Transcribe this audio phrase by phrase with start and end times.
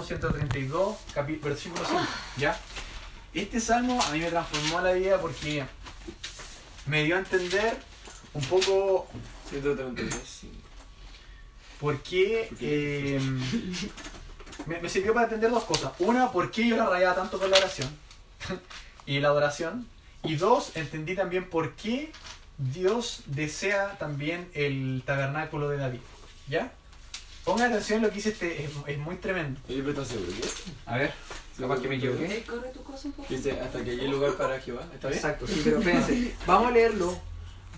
[0.00, 2.00] 132, capi- versículo 5,
[2.38, 2.58] ¿ya?
[3.34, 5.64] Este salmo a mí me transformó la vida porque
[6.86, 7.76] me dio a entender
[8.32, 9.06] un poco
[9.50, 10.50] 133, sí.
[11.78, 13.20] por qué eh,
[14.64, 15.92] me, me sirvió para entender dos cosas.
[15.98, 17.90] Una, por qué yo la rayaba tanto con la oración
[19.06, 19.86] y la adoración.
[20.24, 22.12] Y dos, entendí también por qué
[22.56, 26.00] Dios desea también el tabernáculo de David,
[26.48, 26.72] ¿ya?
[27.44, 29.60] Pongan atención lo que hice este, es, es muy tremendo.
[29.68, 30.30] Oye, pero ¿estás seguro?
[30.86, 31.12] A ver,
[31.58, 32.24] capaz que me equivoqué.
[32.38, 33.26] Eh, corre tu cosa un poco.
[33.34, 34.82] Dice, hasta que haya lugar para Jehová.
[34.94, 35.18] ¿Está bien?
[35.18, 36.34] Exacto, sí, pero espérense.
[36.46, 37.18] Vamos a leerlo.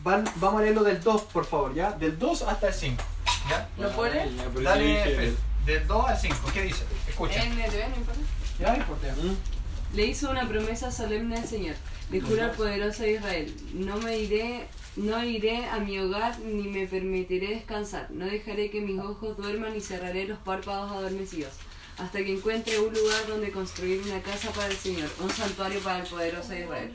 [0.02, 1.92] Van- vamos a leerlo del 2, por favor, ¿ya?
[1.92, 3.02] Del 2 hasta el 5.
[3.48, 3.68] ¿Ya?
[3.78, 3.88] ¿Lo?
[3.88, 6.36] Ah, eso Dale, Fel, del 2 al 5.
[6.52, 6.84] ¿Qué dice?
[7.08, 7.42] Escucha.
[7.42, 8.20] NTV, no importa.
[8.58, 9.14] Ya, no importa.
[9.14, 9.96] Mm.
[9.96, 11.76] Le hizo una promesa solemne al Señor.
[12.10, 16.86] Le juro al poderoso Israel, no me iré, no iré a mi hogar ni me
[16.86, 18.10] permitiré descansar.
[18.10, 21.52] No dejaré que mis ojos duerman ni cerraré los párpados adormecidos.
[21.98, 26.00] Hasta que encuentre un lugar donde construir una casa para el Señor, un santuario para
[26.00, 26.92] el poderoso Israel.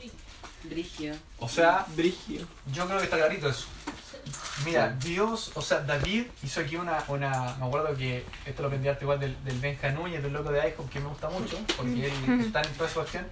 [0.64, 1.14] Brigio.
[1.38, 2.46] O sea, Brigio.
[2.72, 3.66] yo creo que está clarito eso.
[4.64, 8.88] Mira, Dios, o sea, David hizo aquí una, una me acuerdo que esto lo aprendí
[8.88, 12.06] arte igual del, del Benja Núñez, del loco de IHOP, que me gusta mucho, porque
[12.06, 13.26] él está en toda esa cuestión.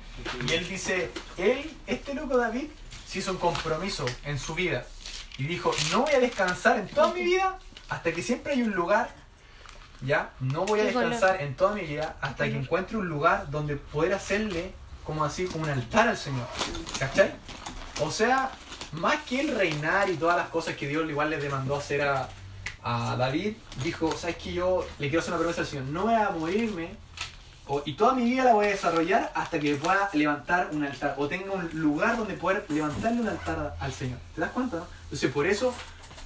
[0.48, 2.68] Y él dice, él, este loco David,
[3.08, 4.84] se hizo un compromiso en su vida.
[5.38, 8.72] Y dijo, no voy a descansar en toda mi vida hasta que siempre hay un
[8.72, 9.08] lugar,
[10.02, 10.30] ¿ya?
[10.40, 14.12] No voy a descansar en toda mi vida hasta que encuentre un lugar donde poder
[14.12, 14.72] hacerle,
[15.04, 16.46] como así, como un altar al Señor.
[16.98, 17.32] ¿Cachai?
[18.02, 18.50] O sea,
[18.92, 22.28] más que el reinar y todas las cosas que Dios igual le demandó hacer a,
[22.82, 26.14] a David, dijo, ¿sabes que Yo le quiero hacer una promesa al Señor, no voy
[26.14, 26.90] a morirme
[27.68, 31.14] o- y toda mi vida la voy a desarrollar hasta que pueda levantar un altar
[31.18, 34.18] o tenga un lugar donde poder levantarle un altar al Señor.
[34.34, 34.78] ¿Te das cuenta?
[34.78, 34.86] no?
[35.04, 35.74] Entonces, por eso,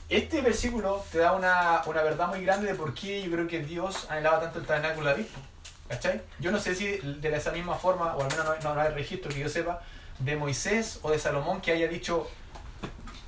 [0.08, 3.60] este versículo te da una, una verdad muy grande de por qué yo creo que
[3.60, 5.26] Dios anhelaba tanto el tabernáculo de David.
[5.88, 6.22] ¿Cachai?
[6.38, 9.30] Yo no sé si de esa misma forma, o al menos no, no hay registro
[9.30, 9.82] que yo sepa,
[10.20, 12.28] de Moisés o de Salomón que haya dicho,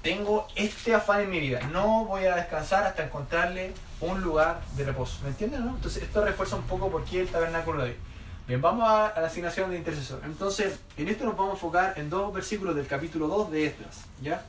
[0.02, 3.72] tengo este afán en mi vida, no voy a descansar hasta encontrarle
[4.04, 5.18] un lugar de reposo.
[5.22, 5.64] ¿Me entienden?
[5.64, 5.74] No?
[5.74, 8.00] Entonces esto refuerza un poco por qué el tabernáculo de David.
[8.46, 10.20] Bien, vamos a, a la asignación de intercesor.
[10.24, 14.00] Entonces, en esto nos vamos a enfocar en dos versículos del capítulo 2 de Esdras,
[14.20, 14.44] ¿ya?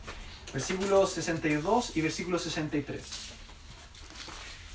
[0.52, 3.02] Versículos 62 y versículo 63.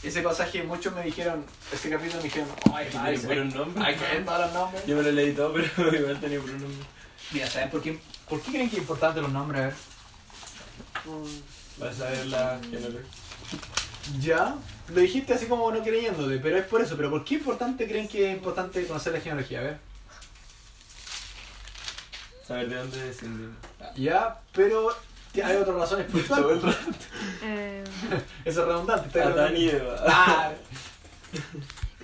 [0.02, 3.86] Ese pasaje, muchos me dijeron, ese capítulo me dijeron, ay, ay, puros nombres.
[3.86, 4.86] hay que todos los nombres.
[4.86, 6.86] Yo me lo leí todo, pero igual tenía por un nombre.
[7.32, 9.60] Mira, ¿saben por qué, por qué creen que es importante los nombres?
[9.60, 9.74] A ver.
[11.78, 12.58] Vas a ver la.
[14.18, 14.56] Ya,
[14.88, 16.96] lo dijiste así como no creyéndote, pero es por eso.
[16.96, 19.60] Pero ¿por qué importante creen que es importante conocer la genealogía?
[19.60, 19.78] A ver.
[22.46, 23.56] Saber de dónde descendimos.
[23.94, 24.88] Ya, pero
[25.44, 26.76] hay otras razones Todo el rato.
[27.44, 27.84] Eh,
[28.44, 29.06] Eso es redundante.
[29.06, 29.68] está Adán y.
[29.68, 29.96] Eva.
[30.06, 30.52] Ah,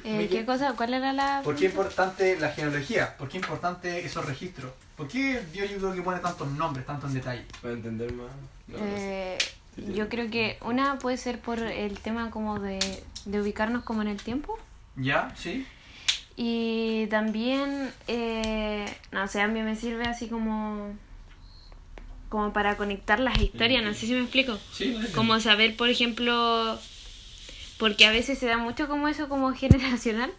[0.05, 0.29] eh.
[0.31, 0.75] ¿Qué cosa?
[0.77, 1.41] ¿Cuál era la...?
[1.43, 3.17] ¿Por qué es importante la genealogía?
[3.17, 4.71] ¿Por qué es importante esos registros?
[4.97, 7.47] ¿Por qué Dios yo creo que pone tantos nombres, tantos detalles?
[7.61, 8.31] Para entender más.
[8.69, 9.37] No, no sé.
[9.77, 12.79] Yo creo que una puede ser por el tema como de,
[13.27, 14.59] de ubicarnos como en el tiempo.
[14.97, 15.33] ¿Ya?
[15.37, 15.67] ¿Sí?
[16.37, 20.95] Y también, eh, no sé, a mí me sirve así como
[22.29, 24.59] como para conectar las historias, no sé si me explico.
[24.73, 26.77] Sí, Como saber, por ejemplo,
[27.79, 30.33] porque a veces se da mucho como eso como generacional.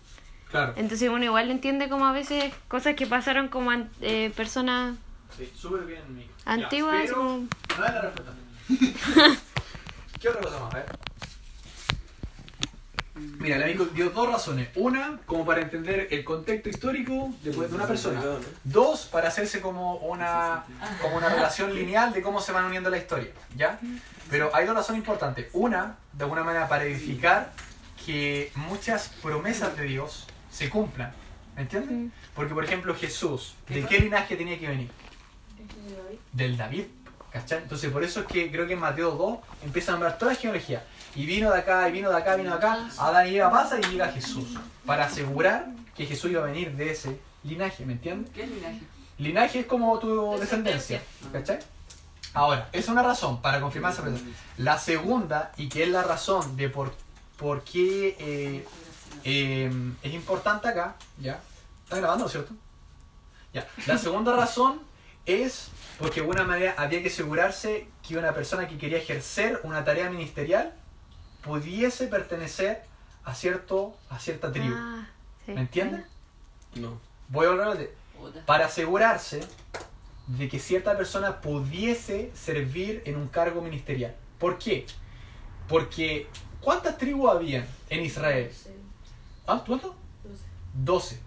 [0.52, 0.74] Claro.
[0.78, 4.96] Entonces uno igual entiende como a veces cosas que pasaron como an- eh, personas
[5.38, 6.00] Sí, súper bien,
[6.46, 6.96] antiguas.
[7.04, 7.46] Ya, pero como- no
[7.86, 8.34] es la respuesta.
[10.20, 10.74] ¿Qué otra cosa más?
[10.74, 10.86] A ver.
[13.40, 14.70] Mira, el amigo dio dos razones.
[14.76, 18.22] Una, como para entender el contexto histórico de, de una persona.
[18.64, 20.66] Dos, para hacerse como una,
[21.02, 23.32] como una relación lineal de cómo se van uniendo la historia.
[23.56, 23.80] ¿Ya?
[24.30, 25.48] Pero hay dos razones importantes.
[25.54, 27.52] Una, de alguna manera, para edificar
[28.06, 31.12] que muchas promesas de Dios se cumplan.
[31.56, 32.12] ¿Me entiendes?
[32.36, 34.92] Porque, por ejemplo, Jesús, ¿de qué linaje tenía que venir?
[36.34, 36.86] Del David.
[37.40, 37.60] ¿Cachai?
[37.64, 40.38] Entonces, por eso es que creo que en Mateo 2 empieza a nombrar toda la
[40.38, 40.84] genealogía.
[41.16, 42.90] Y vino de acá, y vino de acá, vino de acá.
[42.98, 44.58] Adán y Eva pasa y llega Jesús.
[44.86, 48.32] Para asegurar que Jesús iba a venir de ese linaje, ¿me entiendes?
[48.34, 48.82] ¿Qué es linaje?
[49.18, 51.02] Linaje es como tu descendencia.
[51.32, 51.60] ¿Cachai?
[52.34, 54.26] Ahora, esa es una razón para confirmar esa pregunta.
[54.58, 56.94] La segunda, y que es la razón de por,
[57.38, 58.68] por qué eh,
[59.24, 59.72] eh,
[60.04, 61.40] es importante acá, ¿ya?
[61.84, 62.54] ¿Está grabando, cierto?
[63.54, 63.68] Ya.
[63.88, 64.82] La segunda razón
[65.28, 65.70] es
[66.00, 70.10] porque de alguna manera había que asegurarse que una persona que quería ejercer una tarea
[70.10, 70.74] ministerial
[71.44, 72.84] pudiese pertenecer
[73.24, 74.74] a, cierto, a cierta tribu.
[74.76, 75.08] Ah,
[75.46, 75.52] sí.
[75.52, 76.06] ¿Me entiendes?
[76.76, 77.00] No.
[77.30, 77.94] Voy a hablar de
[78.46, 79.42] para asegurarse
[80.28, 84.16] de que cierta persona pudiese servir en un cargo ministerial.
[84.40, 84.86] ¿Por qué?
[85.68, 86.28] Porque
[86.62, 88.52] ¿cuántas tribus habían en Israel?
[89.46, 89.96] ¿Ah, cuánto?
[90.74, 91.20] 12.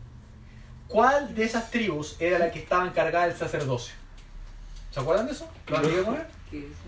[0.90, 3.94] ¿Cuál de esas tribus era la que estaba encargada del sacerdocio?
[4.90, 5.48] ¿Se acuerdan de eso?
[5.68, 6.16] ¿Lo han leído con.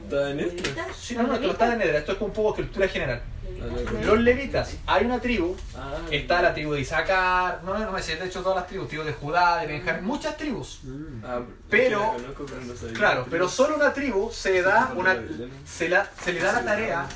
[0.04, 0.70] ¿Está en esto?
[0.98, 3.22] Sí, no, no, esto está en Edra, esto es con un poco de cultura general.
[3.60, 4.04] Ah, no.
[4.06, 8.16] Los levitas, hay una tribu, Ah, está la tribu de Isaacar, no, no me sé,
[8.16, 10.80] de hecho todas las tribus, tribu de Judá, de Benjamín, muchas tribus.
[11.24, 12.92] ah, Pero- no.
[12.92, 15.16] Claro, pero solo una tribu se da una,
[15.64, 17.06] se, la- se le da la tarea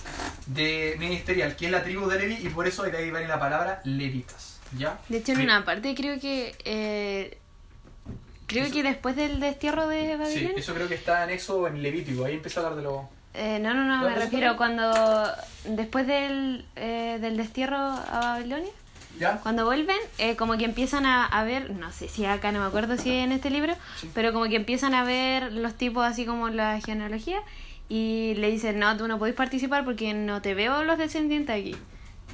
[0.47, 3.41] de ministerial, que es la tribu de Levi, y por eso de ahí viene la
[3.41, 4.46] palabra levitas.
[4.77, 4.99] ¿Ya?
[5.09, 6.55] De hecho, en una parte creo que.
[6.65, 7.39] eh,
[8.47, 10.59] creo que después del destierro de Sí, Babilonia.
[10.59, 13.09] eso creo que está en Éxodo o en Levítico, ahí empieza a hablar de lo...
[13.35, 14.79] Eh, no, no, no, ¿No, me eso refiero también?
[14.79, 15.33] cuando.
[15.77, 18.71] Después del, eh, del destierro a Babilonia.
[19.19, 19.39] ¿Ya?
[19.43, 22.67] Cuando vuelven, eh, como que empiezan a, a ver, no sé si acá no me
[22.67, 24.11] acuerdo si en este libro, Sí.
[24.15, 27.41] pero como que empiezan a ver los tipos así como la genealogía
[27.89, 31.75] y le dicen, no, tú no podés participar porque no te veo los descendientes aquí.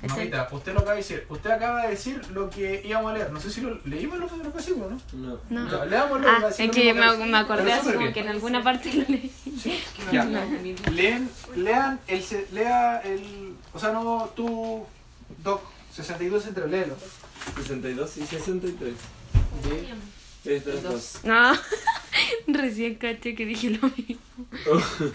[0.08, 3.30] Mamita, usted lo acaba de decir, usted acaba de decir lo que íbamos a leer,
[3.30, 5.00] no sé si lo leímos lo, lo que hicimos, ¿no?
[5.12, 5.38] No.
[5.48, 5.70] No.
[5.70, 8.62] Va a Ah, es lo que me, que- me acordé así como que en alguna
[8.64, 9.30] parte lo leí.
[10.12, 10.24] Ya.
[10.90, 14.84] Leen, lean el, se- lea el, o sea, no, tú,
[15.42, 15.62] Doc,
[15.94, 16.96] 62 entre léelo.
[17.56, 18.94] 62 y 63.
[20.44, 21.18] Estas dos.
[21.24, 21.52] No,
[22.48, 24.20] recién caché que dije lo mismo.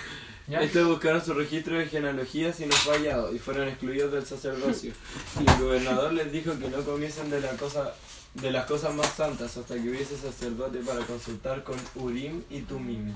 [0.48, 0.62] ¿Ya?
[0.62, 4.94] Estos buscaron su registro de genealogías y no fallado y fueron excluidos del sacerdocio.
[5.42, 7.94] Y el gobernador les dijo que no comiesen de la cosa
[8.42, 13.14] de las cosas más santas hasta que hubiese sacerdote para consultar con Urim y Tumim.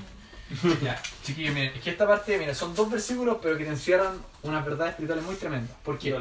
[0.83, 4.13] Ya, chiquillos, miren, es que esta parte, miren, son dos versículos, pero que te encierran
[4.43, 5.73] unas verdades espirituales muy tremendas.
[5.81, 6.13] ¿Por qué?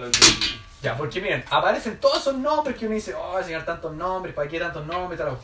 [0.83, 4.49] Ya, porque miren, aparecen todos esos nombres que uno dice, oh, señor, tantos nombres, ¿para
[4.49, 5.19] qué tantos nombres?
[5.19, 5.37] Tal.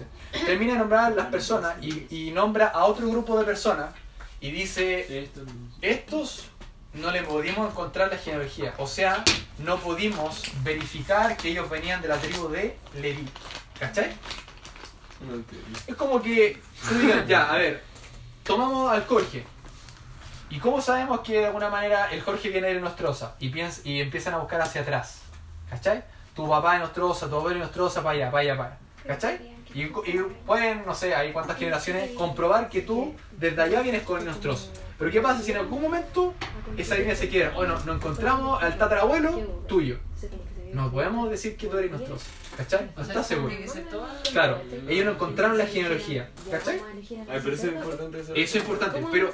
[0.46, 3.92] Termina de nombrar las personas y, y nombra a otro grupo de personas
[4.40, 5.28] y dice,
[5.80, 6.46] estos
[6.94, 9.22] no le pudimos encontrar la genealogía, o sea,
[9.58, 13.28] no pudimos verificar que ellos venían de la tribu de Leví.
[13.78, 14.10] ¿Cachai?
[15.20, 15.42] No.
[15.86, 17.82] Es como que se digan, ya, a ver,
[18.44, 19.44] tomamos al Jorge.
[20.48, 23.34] ¿Y cómo sabemos que de alguna manera el Jorge viene de Nostrosa?
[23.40, 25.22] Y, piens- y empiezan a buscar hacia atrás.
[25.68, 26.04] ¿Cachai?
[26.34, 28.78] Tu papá es Nostrosa, tu abuelo es Nostrosa, para allá, para allá, para allá.
[29.06, 29.55] ¿Cachai?
[29.76, 34.24] Y, y pueden, no sé, hay cuántas generaciones, comprobar que tú desde allá vienes con
[34.24, 34.68] Nostrosa.
[34.98, 36.32] Pero ¿qué pasa si en algún momento
[36.78, 37.54] esa línea se quiebra?
[37.58, 39.32] O no, nos encontramos al tatarabuelo
[39.68, 39.98] tuyo.
[40.72, 42.24] No podemos decir que tú eres Nostrosa.
[42.56, 42.90] ¿Cachai?
[42.96, 43.54] No estás seguro.
[44.32, 46.30] Claro, ellos no encontraron la genealogía.
[46.50, 46.80] ¿Cachai?
[47.28, 48.42] Ay, pero eso es importante saber.
[48.42, 49.30] Eso es importante, pero...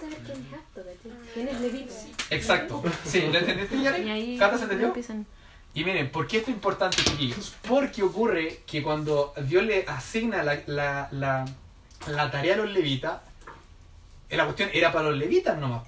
[2.31, 2.83] Exacto.
[3.05, 4.11] Sí, ¿lo entendiste, Y Yare?
[4.11, 4.93] ahí ¿Cata se entendió?
[5.75, 7.55] Y miren, ¿por qué esto es importante, chiquillos?
[7.67, 11.47] Porque ocurre que cuando Dios le asigna la, la, la,
[12.09, 13.21] la tarea a los levitas,
[14.29, 15.85] eh, la cuestión era para los levitas nomás.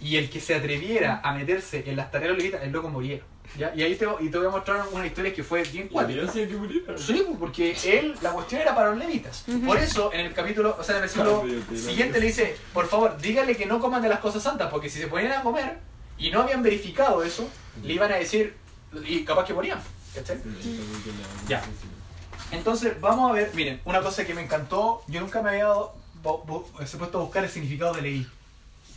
[0.00, 2.88] Y el que se atreviera a meterse en las tareas de los levitas, el loco
[2.88, 3.22] muriera.
[3.56, 3.72] ¿ya?
[3.74, 6.32] Y ahí te, y te voy a mostrar una historia que fue bien ¿Y cuática.
[6.32, 6.98] Que muriera?
[6.98, 9.44] Sí, pues, porque él, la cuestión era para los levitas.
[9.64, 11.44] Por eso, en el capítulo, o sea, en el versículo
[11.76, 14.98] siguiente le dice, por favor, dígale que no coman de las cosas santas, porque si
[14.98, 15.78] se ponían a comer
[16.18, 17.48] y no habían verificado eso,
[17.84, 18.54] le iban a decir,
[19.06, 19.80] y capaz que morían.
[20.14, 20.38] ¿Cachai?
[21.48, 21.62] Ya.
[22.50, 25.94] Entonces, vamos a ver, miren, una cosa que me encantó, yo nunca me había dado,
[26.22, 28.26] bo- bo- se puesto a buscar el significado de Leví.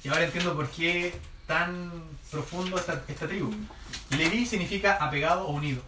[0.03, 1.13] Y ahora entiendo por qué
[1.45, 1.91] tan
[2.31, 3.51] profundo esta, esta tribu.
[4.17, 5.81] Leví significa apegado o unido.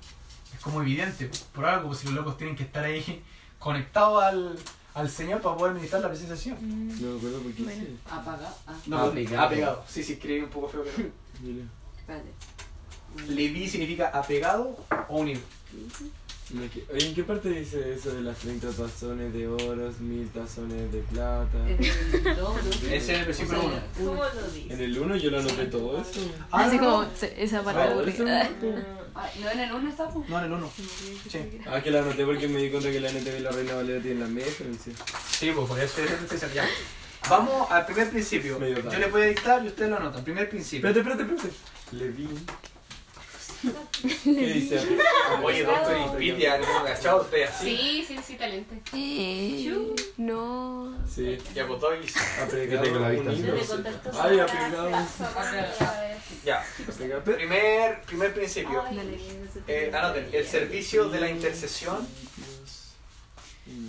[0.53, 3.23] Es como evidente, por algo, pues si los locos tienen que estar ahí
[3.59, 4.59] conectados al,
[4.93, 6.61] al Señor para poder ministrar la presencia del Señor.
[6.61, 7.83] No me acuerdo por qué Bueno.
[7.83, 7.97] sí.
[8.11, 8.53] Apaga.
[8.67, 9.41] Ah, No, Apegado.
[9.47, 9.83] apegado.
[9.89, 11.09] Sí, sí, escribí un poco feo, pero...
[11.41, 11.65] Mira.
[13.29, 14.77] Leví significa apegado
[15.09, 15.41] o unido.
[16.93, 21.57] ¿en qué parte dice eso de las 30 tazones de oro, mil tazones de plata?
[21.67, 22.69] En el dos, ¿no?
[22.91, 24.11] Ese es el versículo O sea, uno.
[24.11, 24.23] uno.
[24.23, 24.73] lo dice?
[24.73, 26.11] En el 1 yo lo anoté todo eso.
[26.51, 28.41] Ah, Así no, como esa parte Ah, aburrida.
[28.43, 30.09] eso me- Ah, ¿No en el uno está?
[30.09, 30.29] pues?
[30.29, 30.71] No, en el 1.
[31.29, 31.39] Sí.
[31.65, 34.01] Ah, que la anoté porque me di cuenta que la NTV y la Reina Valera
[34.01, 34.93] tienen la misma diferencia.
[35.31, 36.65] Sí, pues por eso es especial ya.
[37.29, 38.59] Vamos al primer principio.
[38.59, 40.23] Yo le voy a dictar y ustedes lo anotan.
[40.23, 40.89] Primer principio.
[40.89, 41.57] Espérate, espérate, espérate.
[41.93, 42.27] Levi.
[44.23, 44.79] ¿Qué dice?
[45.43, 47.75] Oye, doctor Inspidia, ¿no agachado usted así?
[47.77, 48.75] Sí, sí, sí, talento.
[48.93, 50.97] Eh, no.
[51.07, 51.37] Sí.
[51.53, 52.83] Ya, y- Apegado.
[52.83, 53.31] tengo la vista
[54.21, 54.89] Ay, apegado.
[56.43, 56.63] Ya.
[57.23, 58.83] Primer, primer principio.
[59.67, 62.07] Eh, anoten, el servicio de la intercesión.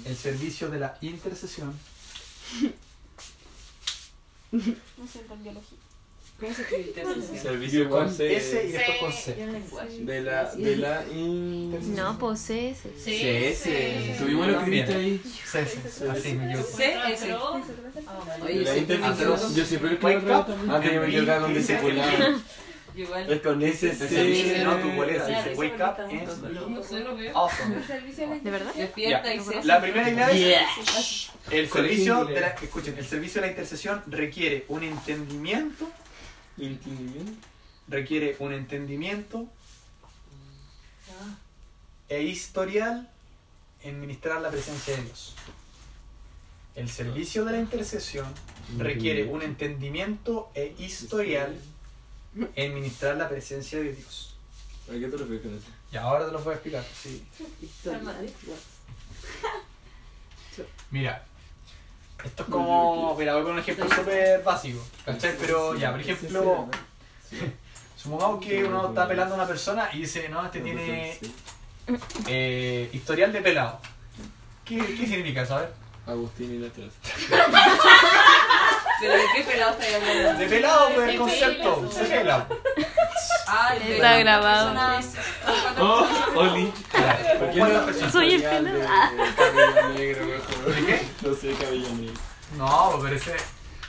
[0.04, 1.78] El servicio de la intercesión.
[4.52, 5.78] No sé, en biología.
[6.38, 7.38] ¿Cómo se escribe intercesión?
[7.38, 8.36] Servicio con C.
[8.36, 9.34] S y después con C.
[10.00, 11.04] De la, de la.
[11.94, 12.40] No, pues.
[12.40, 14.18] Sí, CS.
[14.18, 15.22] Tuvimos lo que viste ahí.
[15.44, 16.76] C, C, así me equivoco.
[16.76, 17.26] C, S.
[17.26, 17.34] De
[18.42, 19.54] Oye, la sí, inter- Atroz.
[19.54, 22.38] Yo siempre escribo up Antes yo me con and be discipulado.
[22.96, 23.30] Igual.
[23.30, 24.64] Es con ese El servicio, C.
[24.64, 26.68] no, tu bolera dice wake up and mucho.
[26.70, 27.36] No sé, lo veo.
[27.36, 27.76] awesome.
[27.76, 28.74] El servicio a la ¿De verdad?
[28.74, 33.46] Despierta y se La primera idea es el servicio de la, escuchen, el servicio de
[33.46, 35.88] la intercesión requiere un entendimiento,
[36.58, 37.32] Entendimiento.
[37.88, 39.46] requiere un entendimiento
[42.08, 43.10] e historial
[43.82, 45.34] en ministrar la presencia de Dios.
[46.74, 48.26] El servicio de la intercesión
[48.76, 51.56] requiere un entendimiento e historial
[52.54, 54.36] en ministrar la presencia de Dios.
[54.88, 55.68] ¿A qué te refieres con eso?
[55.92, 56.84] Y ahora te lo voy a explicar.
[56.94, 57.24] Sí.
[60.90, 61.26] Mira,
[62.26, 63.14] esto es como.
[63.16, 64.82] Mira, voy a poner un ejemplo súper básico.
[65.04, 65.34] ¿Cachai?
[65.40, 66.68] Pero ya, por ejemplo,
[67.96, 71.18] supongamos que uno está pelando a una persona y dice, no, este tiene
[72.26, 73.80] eh, historial de pelado.
[74.64, 75.56] ¿Qué, qué significa eso?
[75.56, 75.72] A ver.
[76.06, 76.92] Agustín y letras.
[79.00, 80.38] ¿Pero de qué pelado estáis hablando?
[80.38, 81.90] De pelado, pues el concepto.
[81.92, 82.46] Se pela.
[83.48, 84.20] Ah, Está pelado.
[84.20, 85.00] grabado.
[85.78, 86.06] Oh,
[86.36, 86.72] Oli.
[87.38, 88.12] ¿Por qué ¿Cuántas no personas?
[88.12, 88.78] Soy el pelado.
[89.94, 91.05] ¿De qué?
[91.26, 92.14] No sé, cabello negro.
[92.56, 93.34] No, pero ese.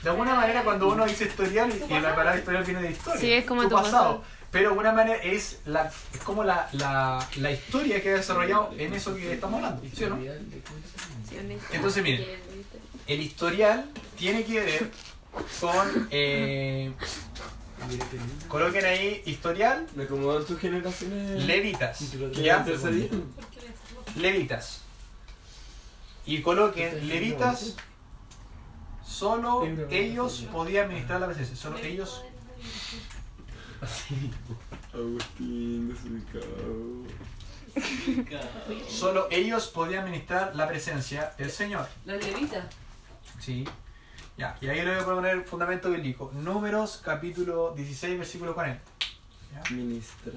[0.02, 3.20] De alguna manera, cuando uno dice historial, y la palabra historial viene de historia.
[3.20, 3.84] Sí, es como tu pasado.
[3.92, 4.24] pasado.
[4.50, 8.70] Pero de alguna manera es, la, es como la, la, la historia que ha desarrollado
[8.78, 9.82] en eso que estamos hablando.
[9.94, 10.18] ¿Sí o no?
[11.72, 12.26] Entonces, miren,
[13.06, 13.84] el historial
[14.16, 14.90] tiene que ver
[15.60, 16.08] con.
[16.10, 16.92] Eh,
[18.48, 21.44] coloquen ahí historial Me acomodan tus generaciones.
[21.44, 22.00] levitas.
[22.32, 22.64] ¿Ya?
[24.16, 24.82] Levitas.
[26.28, 27.74] Y coloquen levitas.
[29.02, 31.56] Solo ellos podían ministrar la presencia.
[31.56, 32.22] Solo ellos.
[34.92, 37.06] Agustín, desubicado.
[38.90, 41.88] Solo ellos podían ministrar la presencia del Señor.
[42.04, 42.66] Los levitas.
[43.40, 43.64] Sí.
[44.36, 46.30] Ya, y ahí le voy a poner fundamento bíblico.
[46.34, 48.82] Números, capítulo 16, versículo 40.
[49.54, 49.62] ¿Ya?
[49.74, 50.34] Ministrar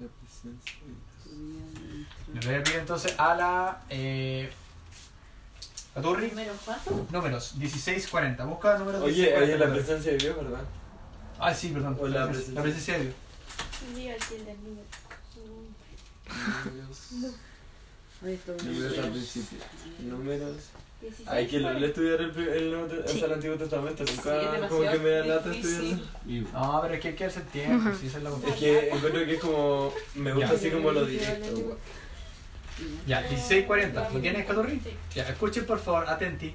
[0.00, 0.94] la presencia de
[1.92, 2.08] Dios.
[2.32, 3.82] Le voy a pedir entonces a la.
[3.90, 4.50] Eh,
[5.94, 6.26] a Turri.
[6.26, 7.06] Primero, ¿cuánto?
[7.10, 8.44] Números 16, 40.
[8.44, 9.74] Busca números Oye, 16, oye, la 40.
[9.74, 10.64] presencia de Dios, ¿verdad?
[11.38, 11.96] Ah, sí, perdón.
[12.00, 12.94] O la La presencia.
[12.98, 13.14] de Dios.
[14.32, 14.56] El del.
[18.22, 18.62] Números.
[18.64, 19.58] Números al principio.
[20.00, 20.56] Números.
[21.02, 21.80] 16, Hay que cuarenta.
[21.80, 24.06] le estudiar el, el, o sea, el Antiguo Testamento.
[24.06, 25.98] Sí, Nunca como que me da lata estudiarlo.
[26.54, 27.90] No, pero es que hay que hacer tiempo.
[28.00, 29.92] Sí, esa es la Es que encuentro que es como.
[30.14, 30.54] Me gusta Ya.
[30.56, 31.78] así como lo directo.
[33.06, 34.10] Ya, 16, 40.
[34.10, 34.80] ¿Lo tienes, Caturri?
[34.80, 34.96] Sí.
[35.14, 36.54] Ya, escuchen por favor, atenti.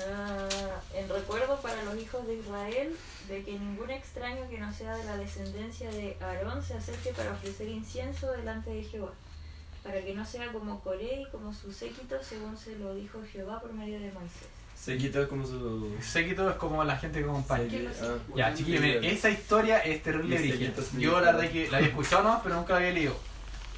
[0.00, 0.48] Ah,
[0.94, 2.96] en recuerdo para los hijos de Israel
[3.28, 7.32] de que ningún extraño que no sea de la descendencia de Aarón se acerque para
[7.32, 9.12] ofrecer incienso delante de Jehová,
[9.82, 13.60] para que no sea como Coré y como su séquito, según se lo dijo Jehová
[13.60, 14.48] por medio de Moisés.
[14.76, 15.92] Se quitó como su.
[16.00, 17.90] Séquito es como la gente que acompaña.
[18.00, 18.16] Ah.
[18.36, 22.54] Ya, chiquillos, esa historia es terrible Yo la verdad que la había escuchado no, pero
[22.54, 23.16] nunca la había leído.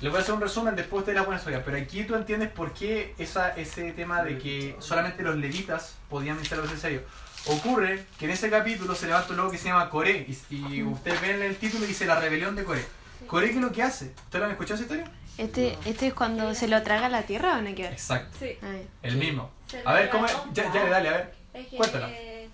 [0.00, 1.62] Les voy a hacer un resumen, después ustedes la pueden estudiar.
[1.64, 6.36] Pero aquí tú entiendes por qué esa, ese tema de que solamente los levitas podían
[6.36, 7.02] ministrar de Dios.
[7.46, 10.26] Ocurre que en ese capítulo se levanta un lobo que se llama Coré.
[10.50, 12.84] Y, y ustedes ven el título y dice la rebelión de Coré.
[13.26, 14.06] ¿Coré qué es lo que hace?
[14.06, 15.10] ¿Ustedes lo han escuchado esa historia?
[15.38, 17.92] Este, este es cuando se lo traga la tierra o no que ver.
[17.92, 18.56] Exacto, Sí.
[18.62, 18.86] Ay.
[19.02, 19.50] el mismo.
[19.66, 20.36] Se A ver, ¿cómo es?
[20.52, 21.34] Ya, ya, dale, a ver.
[21.54, 22.08] Es que Cuéntala.
[22.10, 22.48] eh,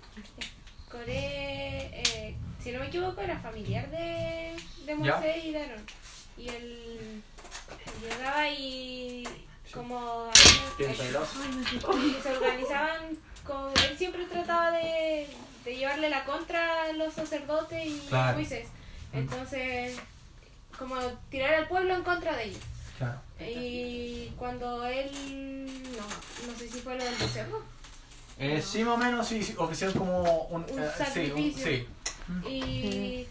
[0.89, 5.81] Coré, eh, si no me equivoco, era familiar de, de Moisés y de Aarón.
[6.37, 7.23] Y él
[8.01, 9.27] llegaba y
[9.73, 10.29] como
[10.77, 10.85] se
[12.37, 15.27] organizaban, con, él siempre trataba de,
[15.65, 18.37] de llevarle la contra a los sacerdotes y Claro.
[18.37, 18.67] Moisés.
[19.13, 19.97] Entonces,
[20.77, 20.95] como
[21.29, 22.59] tirar al pueblo en contra de ellos.
[22.97, 23.19] Claro.
[23.39, 25.11] Y cuando él,
[25.91, 27.61] no, no sé si fue lo del becerro,
[28.39, 31.65] Eh, sí, más o menos, sí, sí, ofrecieron como un, Un eh, sí, un- sacrificio.
[31.65, 31.87] sí.
[32.47, 33.27] y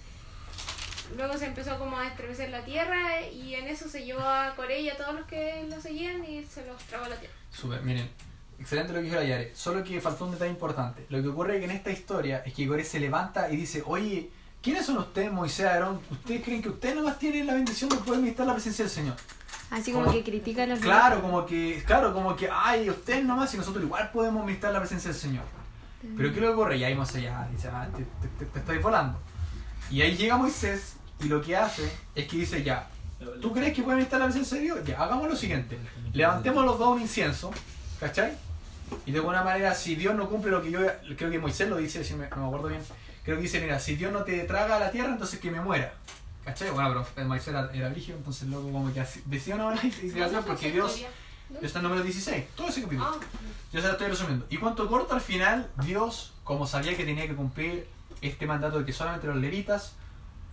[1.17, 4.81] luego se empezó como a estremecer la tierra y en eso se llevó a Coré
[4.81, 7.35] y a todos los que lo seguían y se los tragó a la tierra.
[7.51, 8.09] Súper, miren.
[8.59, 9.53] Excelente lo que dijo la Yare.
[9.55, 11.05] Solo que faltó un detalle importante.
[11.11, 13.83] Lo que ocurre es que en esta historia es que Coré se levanta y dice,
[13.85, 14.31] oye,
[14.63, 16.01] ¿quiénes son ustedes, Moisés, Aarón?
[16.11, 19.15] ¿Ustedes creen que ustedes nomás tienen la bendición de poder ministrar la presencia del Señor?
[19.71, 23.25] Así como Como- que critica a los Claro, como que, claro, como que, ay, ustedes
[23.25, 25.45] nomás y nosotros igual podemos ministrar la presencia del Señor.
[26.17, 26.77] Pero ¿qué es lo que ocurre?
[26.79, 29.19] Y ahí Moisés ya dice, ah, te, te, te- te estoy volando.
[29.91, 32.89] Y ahí llega Moisés y lo que hace es que dice, ya,
[33.41, 34.79] ¿tú crees que puede ministrar la presencia de Dios?
[34.85, 35.79] Ya, hagamos lo siguiente.
[36.13, 37.51] Levantemos los dos un incienso,
[38.01, 38.33] ¿cachai?
[39.05, 40.81] Y de alguna manera, si Dios no cumple lo que yo,
[41.17, 42.83] creo que Moisés lo dice, si me, no me acuerdo bien,
[43.25, 45.61] creo que dice, mira, si Dios no te traga a la tierra, entonces que me
[45.61, 45.95] muera.
[46.45, 46.71] ¿Cachai?
[46.71, 51.05] Bueno, pero Moisés era, era entonces luego como que decía una buena investigación porque Dios...
[51.63, 53.09] Está en número 16, todo ese capítulo.
[53.09, 53.25] Ah,
[53.73, 54.47] Yo se lo estoy resumiendo.
[54.51, 57.87] Y cuanto corto al final, Dios, como sabía que tenía que cumplir
[58.23, 59.95] este mandato de que solamente los levitas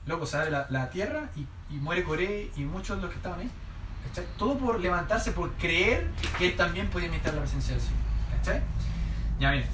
[0.05, 1.41] loco, se abre la, la tierra y,
[1.73, 3.49] y muere Coré y muchos de los que estaban ahí.
[4.09, 4.25] ¿Cachai?
[4.37, 7.99] Todo por levantarse, por creer que él también podía imitar la presencia del Señor.
[8.37, 8.61] ¿Cachai?
[9.39, 9.69] Ya miren.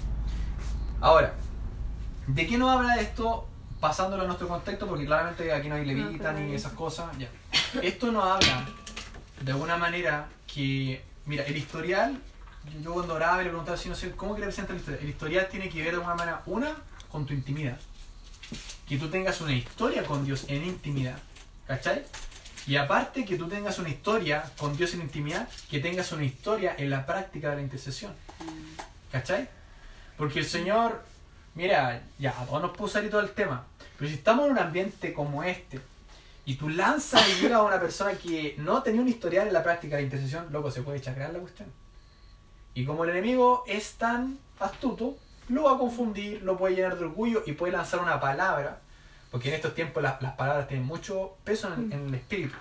[1.02, 1.34] Ahora,
[2.28, 3.48] ¿de qué nos habla esto
[3.80, 4.86] pasándolo a nuestro contexto?
[4.88, 7.08] Porque claramente aquí no hay levita pero ni esas cosas.
[7.18, 7.28] Ya.
[7.82, 8.66] Esto nos habla
[9.42, 12.20] de alguna manera que, mira, el historial,
[12.84, 15.04] yo- cuando oraba le preguntaba al Señor, Señor, ¿cómo que representa el historial?
[15.04, 16.72] El historial tiene que ver de alguna manera, una,
[17.12, 17.78] con tu intimidad.
[18.88, 21.18] Que tú tengas una historia con Dios en intimidad.
[21.68, 22.04] ¿Cachai?
[22.66, 26.76] Y aparte que tú tengas una historia con Dios en intimidad, que tengas una historia
[26.78, 28.14] en la práctica de la intercesión.
[29.12, 29.50] ¿Cachai?
[30.18, 31.04] Porque el Señor,
[31.56, 33.66] mira, ya, a todos nos puso salir todo el tema,
[33.98, 35.80] pero si estamos en un ambiente como este,
[36.46, 39.64] y tú lanzas y llega a una persona que no tenía un historial en la
[39.64, 41.72] práctica de la intercesión, loco, se puede chacrear la cuestión.
[42.74, 45.18] Y como el enemigo es tan astuto,
[45.50, 48.80] lo va a confundir, lo puede llenar de orgullo y puede lanzar una palabra,
[49.32, 52.56] porque en estos tiempos las, las palabras tienen mucho peso en, en el espíritu,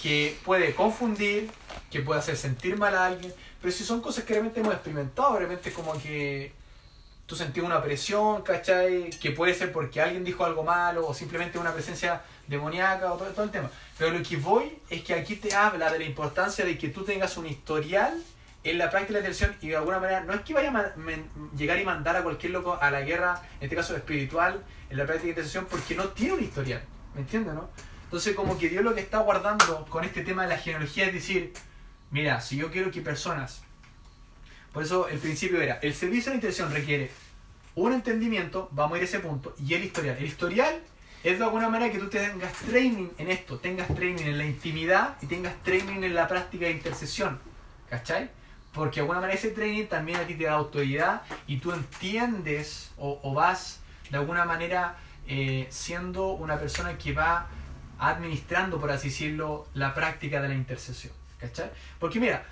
[0.00, 1.50] que puede confundir,
[1.90, 5.36] que puede hacer sentir mal a alguien, pero si son cosas que realmente hemos experimentado,
[5.36, 6.52] realmente es como que
[7.26, 9.10] tú sentís una presión, ¿cachai?
[9.10, 13.28] Que puede ser porque alguien dijo algo malo o simplemente una presencia demoníaca o todo,
[13.30, 13.70] todo el tema.
[13.96, 17.04] Pero lo que voy es que aquí te habla de la importancia de que tú
[17.04, 18.22] tengas un historial
[18.64, 20.94] en la práctica de la y de alguna manera no es que vaya a
[21.56, 25.04] llegar y mandar a cualquier loco a la guerra, en este caso espiritual, en la
[25.04, 26.82] práctica de intercesión porque no tiene un historial,
[27.14, 27.68] ¿me entiendes, no?
[28.04, 31.12] Entonces como que Dios lo que está guardando con este tema de la genealogía es
[31.12, 31.52] decir,
[32.10, 33.62] mira, si yo quiero que personas,
[34.72, 37.10] por eso el principio era, el servicio de la requiere
[37.74, 40.16] un entendimiento, vamos a ir a ese punto, y el historial.
[40.18, 40.80] El historial
[41.22, 45.16] es de alguna manera que tú tengas training en esto, tengas training en la intimidad
[45.20, 47.40] y tengas training en la práctica de intercesión,
[47.88, 48.30] ¿cachai?
[48.74, 52.90] Porque de alguna manera ese training también a ti te da autoridad y tú entiendes
[52.98, 54.96] o, o vas de alguna manera
[55.28, 57.46] eh, siendo una persona que va
[57.98, 61.70] administrando, por así decirlo, la práctica de la intercesión, ¿cachai?
[61.98, 62.44] Porque mira,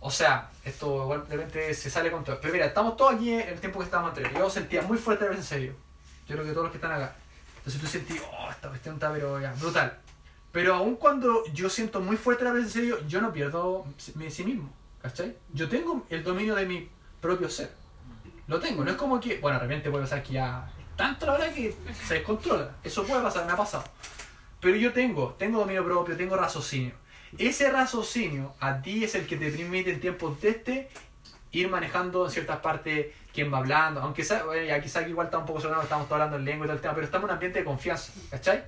[0.00, 2.38] o sea, esto igual de repente se sale con todo.
[2.40, 4.32] Pero mira, estamos todos aquí en el tiempo que estábamos anterior.
[4.38, 5.76] Yo sentía muy fuerte la presencia de Dios.
[6.28, 7.14] Yo creo que todos los que están acá.
[7.58, 9.98] Entonces tú sentí, oh, esta cuestión está pero ya, brutal.
[10.50, 14.30] Pero aun cuando yo siento muy fuerte la presencia de Dios, yo no pierdo mi-
[14.30, 14.72] sí mismo.
[15.02, 15.36] ¿Cachai?
[15.52, 16.88] Yo tengo el dominio de mi
[17.20, 17.72] propio ser.
[18.46, 18.84] Lo tengo.
[18.84, 21.52] No es como que, bueno, de repente puede pasar que ya es tanto la verdad
[21.52, 21.74] que
[22.06, 22.70] se descontrola.
[22.84, 23.84] Eso puede pasar, me ha pasado.
[24.60, 26.94] Pero yo tengo, tengo dominio propio, tengo raciocinio.
[27.36, 30.90] Ese raciocinio a ti es el que te permite en tiempos de este
[31.50, 35.26] ir manejando en ciertas partes quién va hablando, aunque sea, bueno, ya quizá aquí igual
[35.26, 37.24] está un poco sonado, estamos todos hablando en lengua y todo el tema, pero estamos
[37.24, 38.62] en un ambiente de confianza, ¿cachai?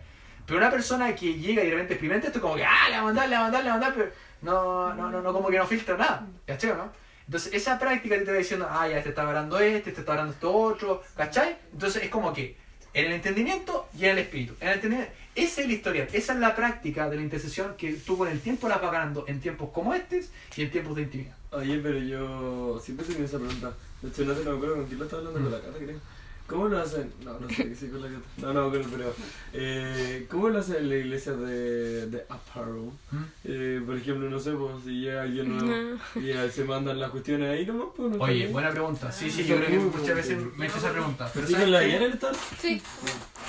[0.47, 3.03] Pero una persona que llega y de repente experimenta esto como que, ah, le va
[3.03, 4.13] a mandar, le va a mandar, le va a mandar, pero
[4.45, 6.93] no, no, no, no como que no filtra nada, ¿cachai o no?
[7.27, 10.35] Entonces esa práctica te va diciendo, ah, ya este está hablando este, este está hablando
[10.35, 11.57] esto otro, ¿cachai?
[11.73, 12.57] Entonces es como que
[12.93, 14.55] en el entendimiento y en el espíritu.
[14.61, 17.95] En el entendimiento, esa es la historia, esa es la práctica de la intercesión que
[17.95, 20.27] tú con el tiempo la vas ganando en tiempos como estos
[20.57, 21.35] y en tiempos de intimidad.
[21.51, 23.73] Oye, pero yo siempre tenía esa pregunta.
[24.03, 25.99] De hecho, no me acuerdo con quién lo estaba hablando, con la cata, creo.
[26.47, 27.11] ¿Cómo lo hacen?
[27.25, 28.21] No, no sé sí con la cata.
[28.37, 29.15] No, no, pero,
[29.55, 32.91] eh, ¿cómo lo hacen en la iglesia de, de Apparel?
[33.11, 33.23] ¿Mm?
[33.45, 37.11] Eh, por ejemplo, no sé, pues si llega alguien nuevo y eh, se mandan las
[37.11, 39.11] cuestiones ahí nomás, pues no Oye, buena pregunta.
[39.11, 41.31] Sí, sí, yo creo que muchas buena veces me he hecho esa pregunta.
[41.33, 41.87] Pero ¿Sí ¿sabes con la?
[41.87, 42.33] Yara está?
[42.61, 42.83] Sí.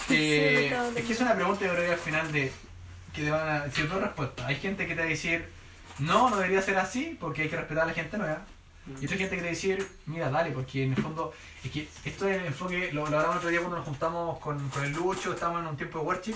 [0.10, 2.52] Eh, Sí, me es que es una pregunta yo creo que al final de
[3.14, 4.46] que te van a decir dos respuestas.
[4.46, 5.46] Hay gente que te va a decir,
[6.00, 8.46] no, no debería ser así porque hay que respetar a la gente nueva.
[9.02, 12.40] Y otra gente a decir, mira, dale, porque en el fondo, es que esto es
[12.40, 15.62] el enfoque, lo, lo hablamos otro día cuando nos juntamos con, con el Lucho, estábamos
[15.62, 16.36] en un tiempo de worship,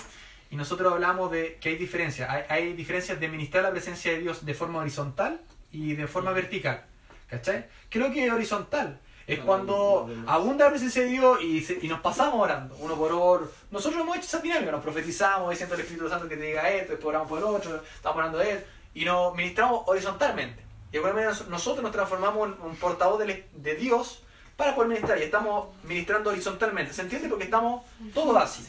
[0.51, 2.27] y nosotros hablamos de que hay diferencias.
[2.29, 5.39] Hay, hay diferencias de ministrar la presencia de Dios de forma horizontal
[5.71, 6.85] y de forma vertical.
[7.29, 7.67] ¿Cachai?
[7.89, 12.41] Creo que horizontal es cuando abunda la presencia de Dios y, se- y nos pasamos
[12.41, 13.51] orando, uno por otro.
[13.69, 16.93] Nosotros hemos hecho esa dinámica, nos profetizamos diciendo al Espíritu Santo que te diga esto,
[16.93, 20.63] después oramos por otro, estamos orando de él, y nos ministramos horizontalmente.
[20.89, 24.23] Y de alguna manera nos- nosotros nos transformamos en un portavoz de, de Dios
[24.57, 26.93] para poder ministrar, y estamos ministrando horizontalmente.
[26.93, 27.29] ¿Se entiende?
[27.29, 28.67] Porque estamos todos así.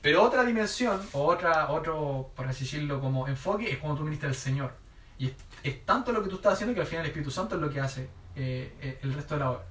[0.00, 4.30] Pero otra dimensión, o otra, otro, por así decirlo, como enfoque, es cuando tú ministras
[4.30, 4.72] al Señor.
[5.18, 5.30] Y
[5.62, 7.70] es, tanto lo que tú estás haciendo que al final el Espíritu Santo es lo
[7.70, 9.62] que hace eh, eh, el resto de la obra.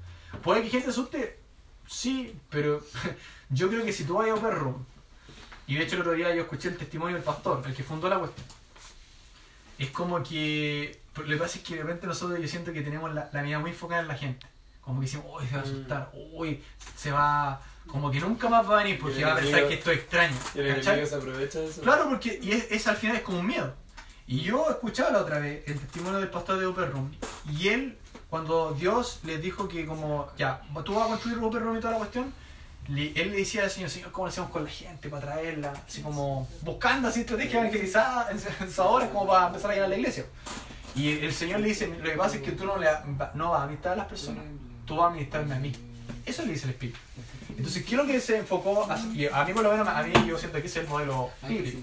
[0.41, 1.37] ¿Puede que gente asuste?
[1.85, 2.79] Sí, pero
[3.49, 4.85] yo creo que si tú vas a Upper Room,
[5.67, 8.07] y de hecho el otro día yo escuché el testimonio del pastor, el que fundó
[8.07, 8.47] la cuestión,
[9.77, 13.13] es como que, lo que pasa es que de repente nosotros yo siento que tenemos
[13.13, 14.47] la, la mirada muy enfocada en la gente.
[14.82, 16.63] Como que decimos, uy, se va a asustar, uy,
[16.97, 19.91] se va, como que nunca más va a venir porque va a pensar que esto
[19.91, 20.36] es extraño.
[20.56, 21.82] Y el se aprovecha de eso.
[21.82, 23.74] Claro, porque y es, es al final es como un miedo.
[24.28, 27.12] Y yo escuchaba la otra vez el testimonio del pastor de Upper Room.
[27.52, 27.97] Y él,
[28.30, 31.93] cuando Dios les dijo que como, ya, tú vas a construir Upper Room y toda
[31.93, 32.34] la cuestión,
[32.88, 35.74] él le decía al Señor, Señor, ¿cómo lo hacemos con la gente para traerla?
[35.86, 40.26] Así como buscando así estrategias evangelizadas, ahora como para empezar a llenar la iglesia.
[40.95, 42.88] Y el Señor le dice, lo que pasa es que tú no, le,
[43.36, 44.43] no vas a administrar a las personas,
[44.86, 45.71] tú vas a administrarme a mí.
[46.25, 46.99] Eso le dice el Espíritu.
[47.49, 48.89] Entonces, ¿qué es lo que se enfocó?
[48.89, 51.30] A, y a mí por lo menos, a mí yo siento que es el modelo
[51.47, 51.80] bíblico.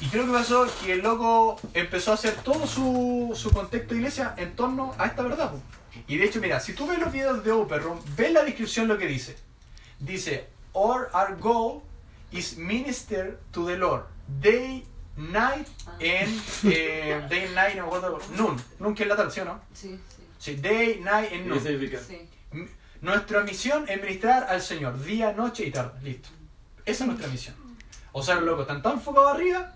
[0.00, 4.00] Y creo que pasó que el loco empezó a hacer todo su, su contexto de
[4.00, 5.52] iglesia en torno a esta verdad.
[6.06, 8.96] Y de hecho, mira, si tú ves los videos de Operron, ves la descripción lo
[8.96, 9.36] que dice.
[9.98, 11.82] Dice, our goal
[12.30, 14.04] is minister to the Lord,
[14.40, 14.84] day,
[15.18, 15.66] night,
[16.00, 18.56] and eh, day and night, no me acuerdo, noon.
[18.78, 19.60] Noon que es la traducción, ¿no?
[19.74, 20.22] Sí, sí.
[20.38, 21.60] Sí, day, night and ¿Qué noon.
[21.62, 21.98] significa?
[22.00, 22.28] sí.
[23.00, 25.98] Nuestra misión es ministrar al Señor, día, noche y tarde.
[26.02, 26.28] Listo.
[26.84, 27.54] Esa es nuestra misión.
[28.12, 29.72] O sea, los locos están tan enfocados arriba.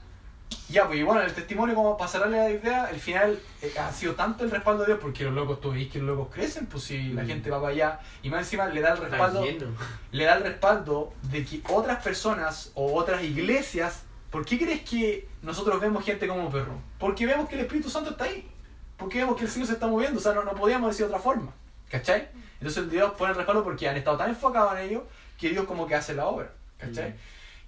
[0.68, 4.14] Ya, pues y bueno, el testimonio, como pasará la idea, el final eh, ha sido
[4.14, 6.85] tanto el respaldo de Dios, porque los locos, tú veis que los locos crecen, pues
[6.85, 7.26] si la Mm.
[7.26, 9.44] gente va para allá, y más encima le da el respaldo,
[10.12, 14.02] le da el respaldo de que otras personas o otras iglesias,
[14.33, 16.75] ¿por qué crees que nosotros vemos gente como perro?
[16.99, 18.49] Porque vemos que el Espíritu Santo está ahí.
[18.97, 21.12] Porque vemos que el Señor se está moviendo, o sea, no, no podíamos decir de
[21.12, 21.53] otra forma.
[21.90, 22.29] ¿Cachai?
[22.61, 25.07] Entonces Dios pone el respaldo porque han estado tan enfocados en ello
[25.38, 26.53] que Dios como que hace la obra.
[26.79, 27.11] ¿Cachai?
[27.11, 27.14] Mm.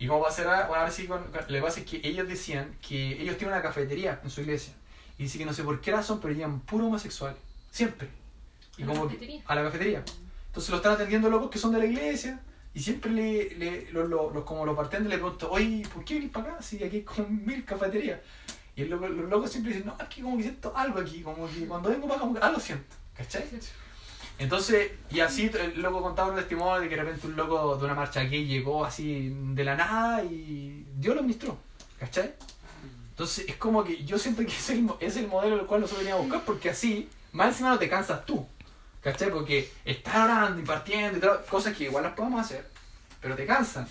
[0.01, 2.01] Y como va a ser, bueno, ahora sí, con, con- lo que pasa es que
[2.03, 4.75] ellos decían que ellos tienen una cafetería en su iglesia.
[5.19, 7.39] Y dice que no sé por qué razón, pero llevan puro homosexuales.
[7.71, 8.09] Siempre.
[8.77, 9.43] Y ¿A la como que- cafetería?
[9.47, 10.05] a la cafetería.
[10.47, 12.41] Entonces lo están atendiendo locos que son de la iglesia.
[12.75, 16.31] Y siempre le, le- los, los- como los bartenders le preguntan, oye, ¿por qué venís
[16.31, 16.63] para acá?
[16.63, 18.19] Si aquí hay como mil cafeterías.
[18.77, 21.49] Y el loco- los locos siempre dicen, no, que como que siento algo aquí, como
[21.49, 22.97] que cuando vengo para acá, como que algo siento.
[23.17, 23.45] ¿Cachai?
[24.41, 27.85] Entonces, y así el loco contaba un testimonio de que de repente un loco de
[27.85, 31.57] una marcha gay llegó así de la nada y Dios lo ministró.
[32.01, 32.35] ¿Cachai?
[33.11, 36.01] Entonces es como que yo siento que es el, es el modelo el cual nosotros
[36.05, 38.45] veníamos a buscar porque así, más encima no te cansas tú.
[39.05, 39.31] ¿Cachai?
[39.31, 42.67] Porque estás orando y partiendo y todo, cosas que igual las podemos hacer,
[43.21, 43.87] pero te cansan.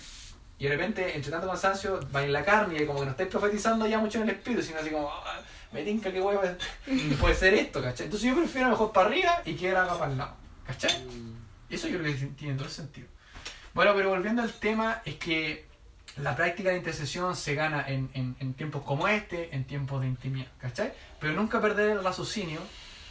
[0.58, 3.28] Y de repente, entre tanto cansancio, va en la carne y como que no estáis
[3.28, 5.40] profetizando ya mucho en el espíritu, sino así como, "Ah,
[5.72, 6.42] me tinca que huevo,
[7.20, 8.06] puede ser esto, ¿cachai?
[8.06, 10.34] Entonces yo prefiero mejor para arriba y que haga para el lado,
[10.66, 10.90] ¿cachai?
[11.70, 13.06] Eso yo creo que tiene todo el sentido.
[13.72, 15.66] Bueno, pero volviendo al tema, es que
[16.18, 20.06] la práctica de intercesión se gana en, en- en tiempos como este, en tiempos de
[20.08, 20.92] intimidad, ¿cachai?
[21.18, 22.60] Pero nunca perder el raciocinio,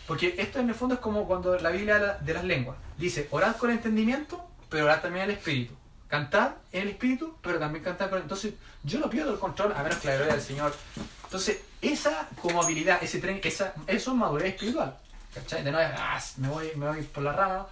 [0.07, 2.77] porque esto en el fondo es como cuando la Biblia de las lenguas.
[2.97, 5.73] Dice, orad con entendimiento, pero orad también al espíritu.
[6.07, 8.21] Cantar en el espíritu, pero también cantar con...
[8.21, 10.75] Entonces, yo no pierdo el control, a menos que la gloria del Señor.
[11.23, 14.95] Entonces, esa como habilidad, ese tren, esa, eso es madurez espiritual.
[15.33, 15.63] ¿Cachai?
[15.63, 17.65] De es, "Ah, me, voy, me voy por la rama,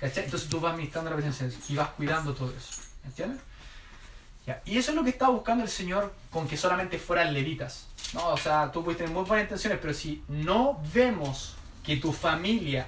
[0.00, 0.24] ¿cachai?
[0.24, 2.80] Entonces tú vas administrando la presencia y vas cuidando todo eso.
[3.04, 3.40] ¿Entiendes?
[4.46, 7.86] Ya, Y eso es lo que estaba buscando el Señor con que solamente fueran levitas.
[8.12, 8.28] ¿no?
[8.30, 12.86] O sea, tú puedes tener muy buenas intenciones, pero si no vemos que tu familia,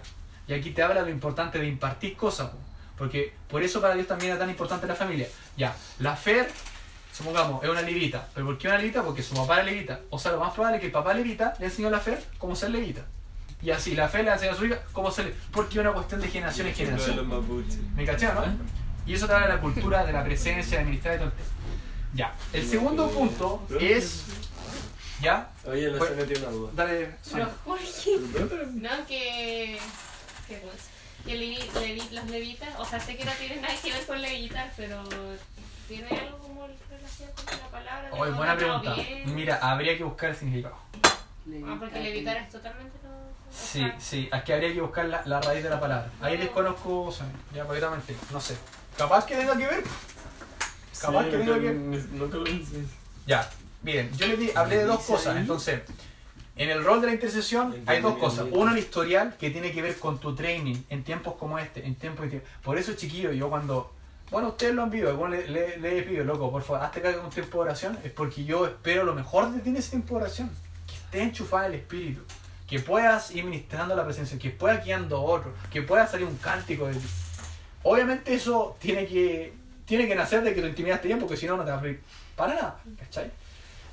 [0.49, 2.59] y aquí te habla de lo importante de impartir cosas, po,
[2.97, 5.29] porque por eso para Dios también es tan importante la familia.
[5.57, 6.49] Ya, la fe,
[7.13, 8.27] supongamos, es una levita.
[8.35, 9.03] ¿Pero por qué una levita?
[9.03, 10.01] Porque su papá era levita.
[10.11, 12.19] O sea, lo más probable es que el papá levita le enseñó a la fe
[12.39, 13.05] cómo ser levita.
[13.63, 16.21] Y así, la fe le enseñó a su hija cómo ser Porque es una cuestión
[16.21, 17.65] de generación en generación.
[17.95, 18.45] ¿Me caché, no?
[19.07, 21.35] Y eso te habla de la cultura, de la presencia, de ministrar y todo el
[21.35, 21.49] tema.
[22.15, 22.35] Ya.
[22.53, 24.25] El segundo punto es.
[25.23, 25.49] ¿Ya?
[25.65, 26.71] Oye, la Pues- Sonia tiene una duda.
[26.75, 27.11] Dale.
[27.33, 28.19] Pero, ¿por qué?
[28.75, 29.79] No, que.
[30.49, 30.77] que pues,
[31.25, 34.21] que levi- levi- los levitas, o sea, sé que no tiene nada que ver con
[34.23, 35.03] levitar, pero
[35.89, 38.09] tiene algo como relación con la palabra.
[38.13, 38.95] Oye, ¿Tengo buena pregunta.
[38.95, 39.35] bien?
[39.35, 40.77] Mira, habría que buscar el significado.
[40.95, 43.11] Ah, porque levitar es totalmente no.
[43.11, 46.11] o Sí, sea, sí, aquí habría que buscar la, la raíz de la palabra.
[46.21, 47.13] Ahí desconozco,
[47.55, 48.57] ya completamente, no sé.
[48.99, 49.83] Capaz que tenga que ver.
[51.01, 51.75] Capaz sí, que tenga que ver.
[51.75, 52.45] Nunca lo.
[53.27, 53.49] Ya,
[53.83, 55.37] miren, yo les di, hablé de dos cosas.
[55.37, 55.81] Entonces,
[56.57, 58.47] en el rol de la intercesión hay dos cosas.
[58.51, 61.95] Uno, el historial, que tiene que ver con tu training en tiempos como este, en
[61.97, 62.47] tiempos tiempo.
[62.63, 63.93] Por eso, chiquillo, yo cuando.
[64.31, 67.01] Bueno, ustedes lo han visto, algunos le, le, le he pedido, loco, por favor, hazte
[67.01, 67.97] cargo un tiempo de oración.
[68.03, 70.51] Es porque yo espero lo mejor de ti en ese tiempo de oración.
[70.87, 72.23] Que estés enchufado en el espíritu.
[72.67, 76.37] Que puedas ir ministrando la presencia, que puedas guiando a otro, que pueda salir un
[76.39, 77.07] cántico de ti.
[77.85, 79.53] Obviamente eso tiene que,
[79.85, 81.77] tiene que nacer de que tu intimidad esté bien, porque si no, no te va
[81.77, 82.01] a abrir
[82.35, 83.31] para nada, ¿cachai?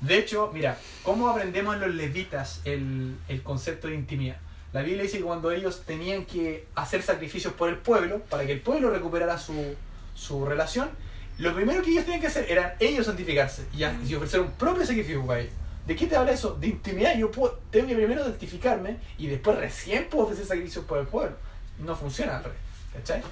[0.06, 4.36] De hecho, mira, ¿cómo aprendemos en los levitas el, el concepto de intimidad?
[4.72, 8.52] La Biblia dice que cuando ellos tenían que hacer sacrificios por el pueblo, para que
[8.52, 9.74] el pueblo recuperara su,
[10.14, 10.90] su relación,
[11.38, 14.50] lo primero que ellos tenían que hacer era ellos santificarse y, a- y ofrecer un
[14.52, 15.52] propio sacrificio para ellos.
[15.86, 16.54] ¿De qué te habla eso?
[16.54, 17.16] De intimidad.
[17.16, 21.36] Yo puedo- tengo que primero santificarme y después recién puedo ofrecer sacrificios por el pueblo.
[21.78, 22.58] No funciona al revés.
[22.94, 23.22] ¿Cachai?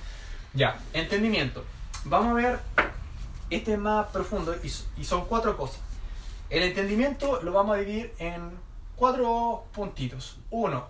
[0.55, 1.65] Ya, entendimiento.
[2.05, 2.59] Vamos a ver,
[3.51, 5.81] este es más profundo y, y son cuatro cosas.
[6.53, 8.51] El entendimiento lo vamos a dividir en
[8.95, 10.37] cuatro puntitos.
[10.51, 10.87] Uno,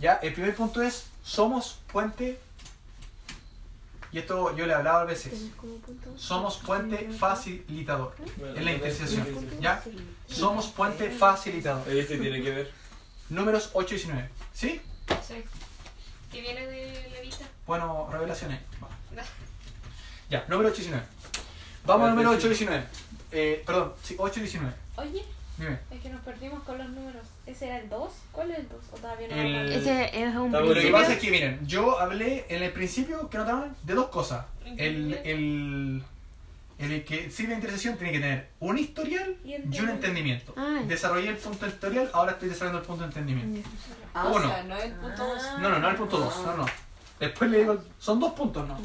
[0.00, 2.40] ya, el primer punto es, somos puente.
[4.10, 5.52] y esto yo le he hablado a veces,
[6.16, 8.16] somos puente facilitador
[8.56, 9.28] en la intercesión,
[9.60, 9.80] ¿ya?
[10.26, 11.88] Somos puente facilitador.
[11.88, 12.72] Este tiene que ver.
[13.28, 14.80] Números 8 y 19, ¿sí?
[15.24, 15.44] Sí.
[16.32, 17.46] ¿Que viene de Levita?
[17.64, 18.60] Bueno, revelaciones.
[20.28, 21.06] Ya, número 8 y 19.
[21.84, 22.86] Vamos al número 8 y 19.
[23.30, 24.85] Eh, perdón, sí, 8 y 19.
[24.96, 25.24] Oye,
[25.58, 25.78] Dime.
[25.90, 27.22] es que nos perdimos con los números.
[27.46, 28.10] ¿Ese era el 2?
[28.32, 28.78] ¿Cuál es el 2?
[28.92, 29.34] ¿O todavía no?
[29.36, 30.92] El- Ese es un Lo que principio.
[30.92, 34.44] pasa es que, miren, yo hablé en el principio, que notaban, de dos cosas.
[34.64, 36.02] El, el,
[36.78, 39.92] el que sirve de intercesión tiene que tener un historial Y y un entendimiento.
[39.94, 40.54] entendimiento.
[40.56, 40.80] Ah.
[40.86, 43.68] Desarrollé el punto historial, ahora estoy desarrollando el punto de entendimiento.
[44.14, 44.46] Ah, Uno.
[44.46, 45.42] o sea, no es el punto dos.
[45.60, 46.66] No, no, no el punto 2, no, no.
[47.20, 48.78] Después le digo, son dos puntos, no.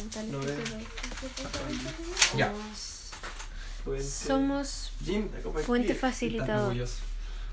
[2.38, 2.52] Ya.
[4.04, 5.28] Somos Jim,
[5.66, 6.76] Fuente facilitador.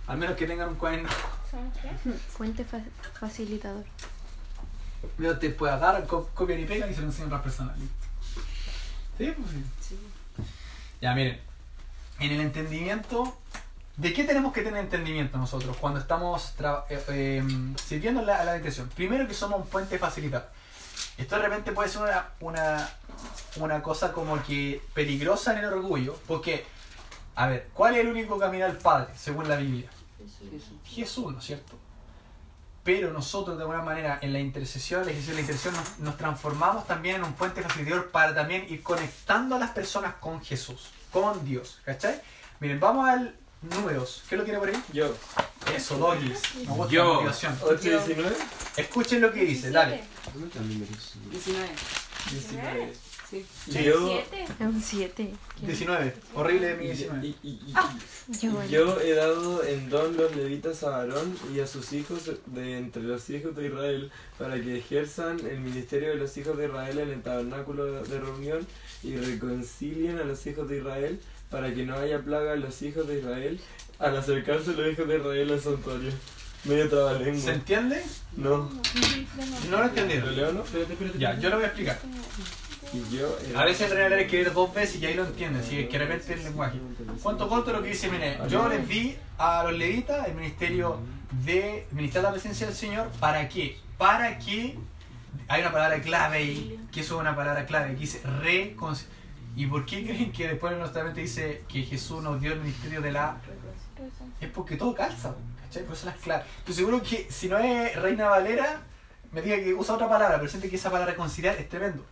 [0.07, 1.09] Al menos que tengan un cuaderno.
[1.51, 1.89] ¿Somos qué?
[2.37, 2.81] fuente fa-
[3.19, 3.85] facilitador.
[5.19, 7.77] Yo te pueda dar, co- copian y pegan y se lo enseñan a otras personas.
[9.17, 9.65] Sí, pues sí.
[9.89, 9.99] Sí.
[11.01, 11.41] Ya, miren.
[12.21, 13.37] En el entendimiento,
[13.97, 16.53] ¿de qué tenemos que tener entendimiento nosotros cuando estamos
[16.91, 17.43] eh, eh,
[17.87, 18.61] sirviendo a la, la?
[18.97, 20.49] Primero que somos un puente facilitador.
[21.19, 22.89] Esto de repente puede ser una, una,
[23.57, 26.65] una cosa como que peligrosa en el orgullo, porque,
[27.35, 29.91] a ver, ¿cuál es el único camino al Padre, según la Biblia?
[30.85, 31.77] Jesús, ¿no es cierto?
[32.85, 36.17] Pero nosotros de alguna manera en la intercesión, la ejercicio de la intercesión, nos, nos
[36.17, 40.89] transformamos también en un puente facilitador para también ir conectando a las personas con Jesús,
[41.13, 42.23] con Dios, ¿cachai?
[42.61, 44.23] Miren, vamos al números.
[44.29, 44.83] ¿Qué lo tiene por ahí?
[44.93, 45.15] Yo.
[45.77, 46.41] Eso, doggies.
[46.57, 47.15] Me gusta la Yo.
[47.15, 47.59] motivación.
[47.63, 48.37] 8 y 19.
[48.77, 50.03] Escuchen lo que dice, dale.
[50.33, 51.13] ¿Dónde están los números?
[51.31, 51.69] 19.
[52.31, 52.93] 19.
[53.31, 53.45] Sí.
[53.85, 54.09] Yo.
[54.09, 54.45] ¿Siete?
[54.45, 55.35] Es un 7.
[55.61, 56.15] 19.
[56.35, 57.27] Horrible de mi Y, 19.
[57.27, 57.73] y- y- y-
[58.41, 58.71] Yo, y bueno.
[58.71, 63.03] yo he dado en don los levitas a Aarón y a sus hijos de entre
[63.03, 67.11] los hijos de Israel para que ejerzan el ministerio de los hijos de Israel en
[67.11, 68.67] el tabernáculo de reunión
[69.03, 73.07] y reconcilien a los hijos de Israel para que no haya plaga en los hijos
[73.09, 73.61] de Israel
[73.99, 76.13] al acercarse los hijos de Israel al santuario.
[76.65, 77.53] Medio ¿Se trabalengua.
[77.53, 78.03] entiende?
[78.37, 78.57] No.
[78.57, 80.37] No lo ¿Lo entendieron.
[80.37, 80.65] leo no?
[81.19, 81.99] Ya, yo lo voy a explicar.
[82.93, 85.27] Y yo he A veces en realidad hay que ir dos veces y ahí lo
[85.27, 86.79] entienden, si es que repente el lenguaje.
[87.23, 90.99] Cuento corto lo que dice, mire, yo les di a los levitas el ministerio
[91.45, 93.79] de ministrar la presencia del Señor, ¿para qué?
[93.99, 94.79] Para que,
[95.49, 99.19] hay una palabra clave ahí, que eso es una palabra clave, que dice reconciliar.
[99.57, 102.53] ¿Y por qué creen que después en el Nuevo Testamento dice que Jesús nos dio
[102.53, 103.39] el ministerio de la...
[104.41, 105.85] Es porque todo calza, ¿cachai?
[105.85, 106.47] Por eso las claves.
[106.59, 108.81] Estoy seguro que si no es Reina Valera,
[109.33, 112.05] me diga que usa otra palabra, pero siente que esa palabra reconciliar es tremendo.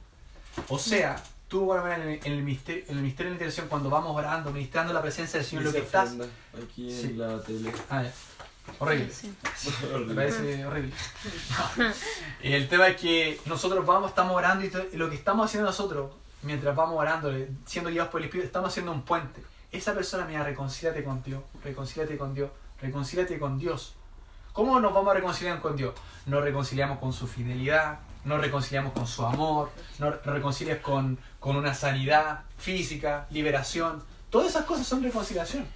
[0.68, 3.68] O sea, tú bueno, en el, en el misterio, en el misterio de la intercesión,
[3.68, 6.14] cuando vamos orando, ministrando la presencia del Señor, lo que estás...
[6.62, 7.12] aquí en Sí.
[7.14, 7.72] la tele.
[7.90, 8.12] Ah, ya.
[8.78, 9.12] Horrible.
[9.12, 9.32] Sí.
[10.06, 10.92] Me parece horrible.
[12.42, 16.10] Y el tema es que nosotros vamos, estamos orando y, lo que estamos haciendo nosotros,
[16.42, 17.32] mientras vamos orando,
[17.64, 19.42] siendo guiados por el Espíritu, estamos haciendo un puente.
[19.76, 23.92] Esa persona, mira, reconcíliate con Dios, reconcíliate con Dios, reconcíliate con Dios.
[24.54, 25.92] ¿Cómo nos vamos a reconciliar con Dios?
[26.24, 31.74] Nos reconciliamos con su fidelidad, nos reconciliamos con su amor, nos reconcilias con, con una
[31.74, 34.02] sanidad física, liberación.
[34.30, 35.66] Todas esas cosas son reconciliación.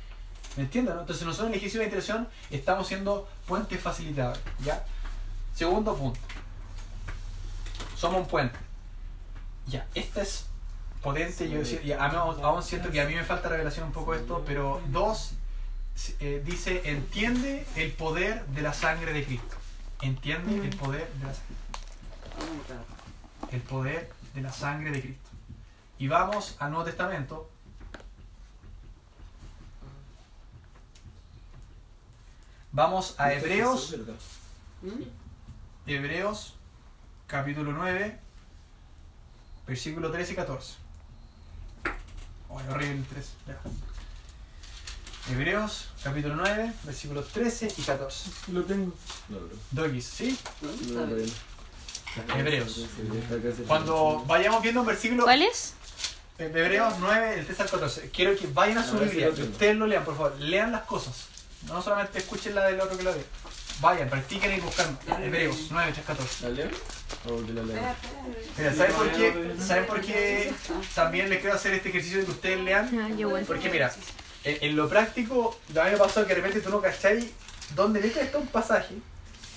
[0.57, 0.95] ¿Me entienden?
[0.95, 1.03] no?
[1.03, 4.41] Entonces nosotros en el ejercicio de intercesión estamos siendo puentes facilitadores.
[4.65, 4.83] ¿ya?
[5.55, 6.19] Segundo punto.
[7.97, 8.59] Somos un puente.
[9.67, 10.47] Ya, esta es
[11.03, 11.49] potente.
[11.49, 14.43] Yo decía- y aún, aún siento que a mí me falta revelación un poco esto,
[14.47, 15.33] pero dos,
[16.21, 19.57] eh, dice, entiende el poder de la sangre de Cristo.
[20.03, 21.57] Entiende el poder de la sangre.
[23.53, 25.29] El poder de la sangre de Cristo.
[25.99, 27.51] Y vamos al Nuevo Testamento.
[32.73, 34.15] Vamos a Hebreos, ¿verdad?
[35.87, 36.55] Hebreos
[37.27, 38.19] capítulo 9,
[39.67, 40.75] versículo 13 y 14.
[42.51, 43.29] Horrible el 13.
[43.47, 43.59] ya.
[45.33, 48.31] Hebreos capítulo 9, versículos 13 y 14.
[48.53, 48.93] Lo tengo.
[49.29, 49.51] No, bro.
[49.71, 50.39] Doggies, ¿sí?
[50.93, 51.17] No, no,
[52.37, 52.87] Hebreos.
[53.69, 55.75] Cuando vayamos viendo un versículo, ¿Cuál es?
[56.39, 59.87] Hebreos 9, el 13 al 14, quiero que vayan a su Biblia, que ustedes lo
[59.87, 60.37] lean, por favor.
[60.41, 61.27] Lean las cosas.
[61.67, 63.25] No solamente escuchen la del otro que lo ve.
[63.81, 66.43] Vayan, practiquen y buscan Hebreos 9, 13, 14.
[66.45, 66.69] ¿La leo?
[67.27, 67.77] ¿O que la leo?
[68.59, 69.55] Mira, ¿saben por qué?
[69.59, 70.53] ¿Saben por qué
[70.95, 72.91] también les quiero hacer este ejercicio de que ustedes lean?
[72.99, 73.09] Ah.
[73.47, 73.93] Porque mira,
[74.45, 77.27] en, en lo práctico, mí me pasó que de repente tú no cacháis
[77.75, 78.97] dónde metes está un pasaje,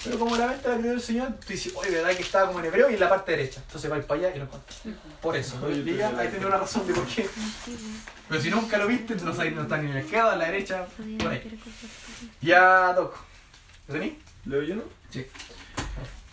[0.06, 2.60] pero como la mente la creó el Señor, tú dices, oye, ¿verdad que estaba como
[2.60, 3.62] en hebreo y en la parte derecha?
[3.66, 4.80] Entonces vais para allá y lo encuentras.
[5.22, 7.28] Por eso, Oye, y ya, pero- ahí tenés una razón de por qué.
[8.30, 10.40] Pero si nunca lo viste, tú no sabes, no está ni en la izquierda, en
[10.40, 10.86] la derecha,
[11.20, 11.60] por ahí.
[12.42, 13.18] Ya toco.
[13.88, 14.18] ¿Lo tení?
[14.46, 14.84] ¿Leo yo no?
[15.10, 15.26] Sí.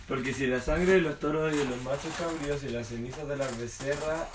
[0.09, 3.27] Porque si la sangre de los toros y de los machos cabríos y las cenizas
[3.29, 4.29] de las becerras.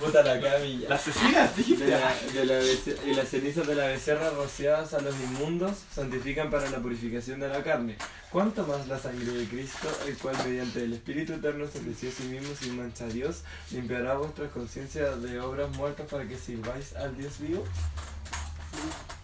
[0.00, 0.88] Puta la camilla.
[0.88, 1.86] La asesina, De dijiste.
[1.86, 2.62] la- de la
[3.06, 7.48] y las cenizas de la becerra rociadas a los inmundos santifican para la purificación de
[7.48, 7.96] la carne.
[8.30, 12.12] ¿Cuánto más la sangre de Cristo, el cual mediante el Espíritu Eterno se ofreció a
[12.12, 16.94] sí mismo sin mancha a Dios, limpiará vuestras conciencias de obras muertas para que sirváis
[16.96, 17.64] al Dios vivo?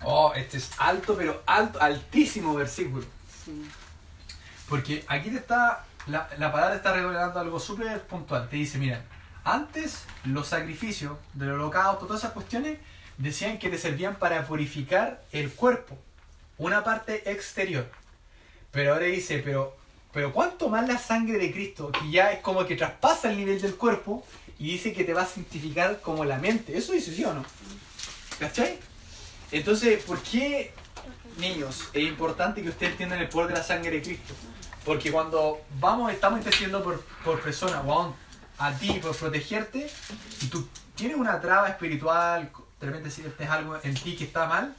[0.02, 3.04] Oh, este es alto, pero alto, altísimo versículo.
[3.44, 3.62] Sí.
[4.68, 8.48] Porque aquí te está, la, la palabra está revelando algo súper puntual.
[8.48, 9.02] Te dice, mira,
[9.44, 12.78] antes los sacrificios del holocausto, todas esas cuestiones,
[13.18, 15.98] decían que te servían para purificar el cuerpo,
[16.56, 17.90] una parte exterior.
[18.70, 19.76] Pero ahora dice, pero,
[20.12, 23.60] pero ¿cuánto más la sangre de Cristo, que ya es como que traspasa el nivel
[23.60, 24.24] del cuerpo
[24.58, 26.76] y dice que te va a santificar como la mente?
[26.76, 27.44] Eso dice sí o no.
[28.38, 28.78] ¿Cachai?
[29.52, 30.72] Entonces, ¿por qué,
[31.38, 34.34] niños, es importante que ustedes entiendan el poder de la sangre de Cristo?
[34.84, 38.14] Porque cuando vamos, estamos intercediendo por, por personas, aún
[38.58, 39.90] a ti, por protegerte,
[40.42, 44.74] y tú tienes una traba espiritual, de repente sientes algo en ti que está mal,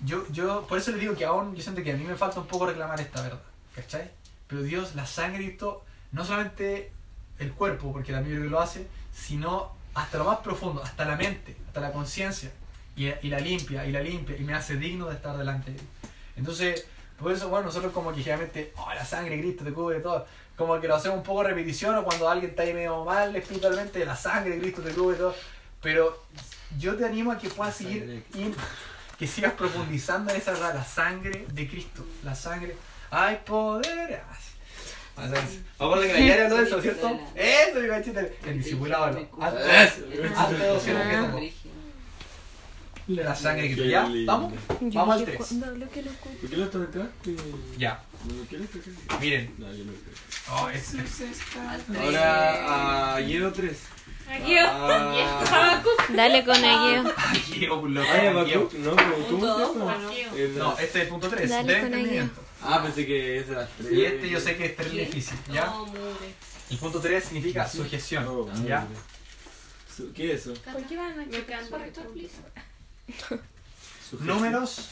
[0.00, 2.40] yo, yo por eso les digo que aún yo siento que a mí me falta
[2.40, 3.42] un poco reclamar esta verdad,
[3.74, 4.10] ¿cachai?
[4.48, 6.92] Pero Dios, la sangre de Cristo, no solamente
[7.38, 11.56] el cuerpo, porque creo que lo hace, sino hasta lo más profundo, hasta la mente,
[11.68, 12.50] hasta la conciencia,
[12.96, 15.78] y, y la limpia, y la limpia, y me hace digno de estar delante de
[15.78, 15.84] Él.
[16.36, 16.86] Entonces,
[17.18, 20.26] por eso, bueno, nosotros como que generalmente, oh, la sangre de Cristo te cubre todo,
[20.56, 24.04] como que lo hacemos un poco repetición, o cuando alguien está ahí medio mal espiritualmente,
[24.04, 25.34] la sangre de Cristo te cubre todo,
[25.80, 26.22] pero
[26.78, 28.54] yo te animo a que puedas de seguir, in-
[29.18, 32.76] que sigas profundizando en esa la sangre de Cristo, la sangre,
[33.10, 34.22] hay poder.
[34.28, 34.38] Ah,
[35.78, 37.08] Vamos a que la habló de eso, ¿cierto?
[37.34, 37.86] Eso, mi.
[38.46, 39.28] El discipulado, ¿no?
[41.08, 41.42] Que somos.
[43.14, 43.84] La sangre de Cristo.
[43.90, 44.08] ¿Ya?
[44.26, 44.52] ¿Vamos?
[44.80, 45.36] Vamos al 3.
[45.38, 47.06] ¿Por qué lo tocaste?
[47.78, 48.02] Ya.
[48.22, 49.18] ¿Por qué lo?
[49.20, 49.54] Miren.
[49.58, 50.14] No, yo no creo.
[50.50, 50.94] Oh, es-
[51.98, 53.78] Ahora a Hiedo 3.
[54.28, 56.08] Aquí Ah, Habacuc.
[56.14, 57.12] Dale con Agueo.
[57.16, 58.30] Aquí, oh, loco, Ay, oh.
[58.30, 60.58] Habacuc, no, pero tú Punto ¿cierto?
[60.58, 60.64] ¿no?
[60.64, 61.50] No, este es el punto 3.
[61.50, 62.40] Dale De con entendimiento.
[62.62, 63.92] Ah, pensé que es de las 3.
[63.92, 65.36] Y este yo sé que es terrible difícil.
[65.52, 65.66] ¿Ya?
[65.66, 66.00] No, mure.
[66.70, 68.26] El punto 3 significa sujeción.
[68.28, 68.86] Oh, ¿Ya?
[69.94, 70.54] Su- ¿Qué es eso?
[70.54, 72.36] ¿Por qué van a Me por esto, please?
[74.20, 74.88] Números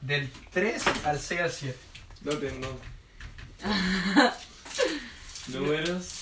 [0.00, 1.78] del 3 al 6 al 7.
[2.22, 2.78] No tengo.
[5.48, 6.18] Números.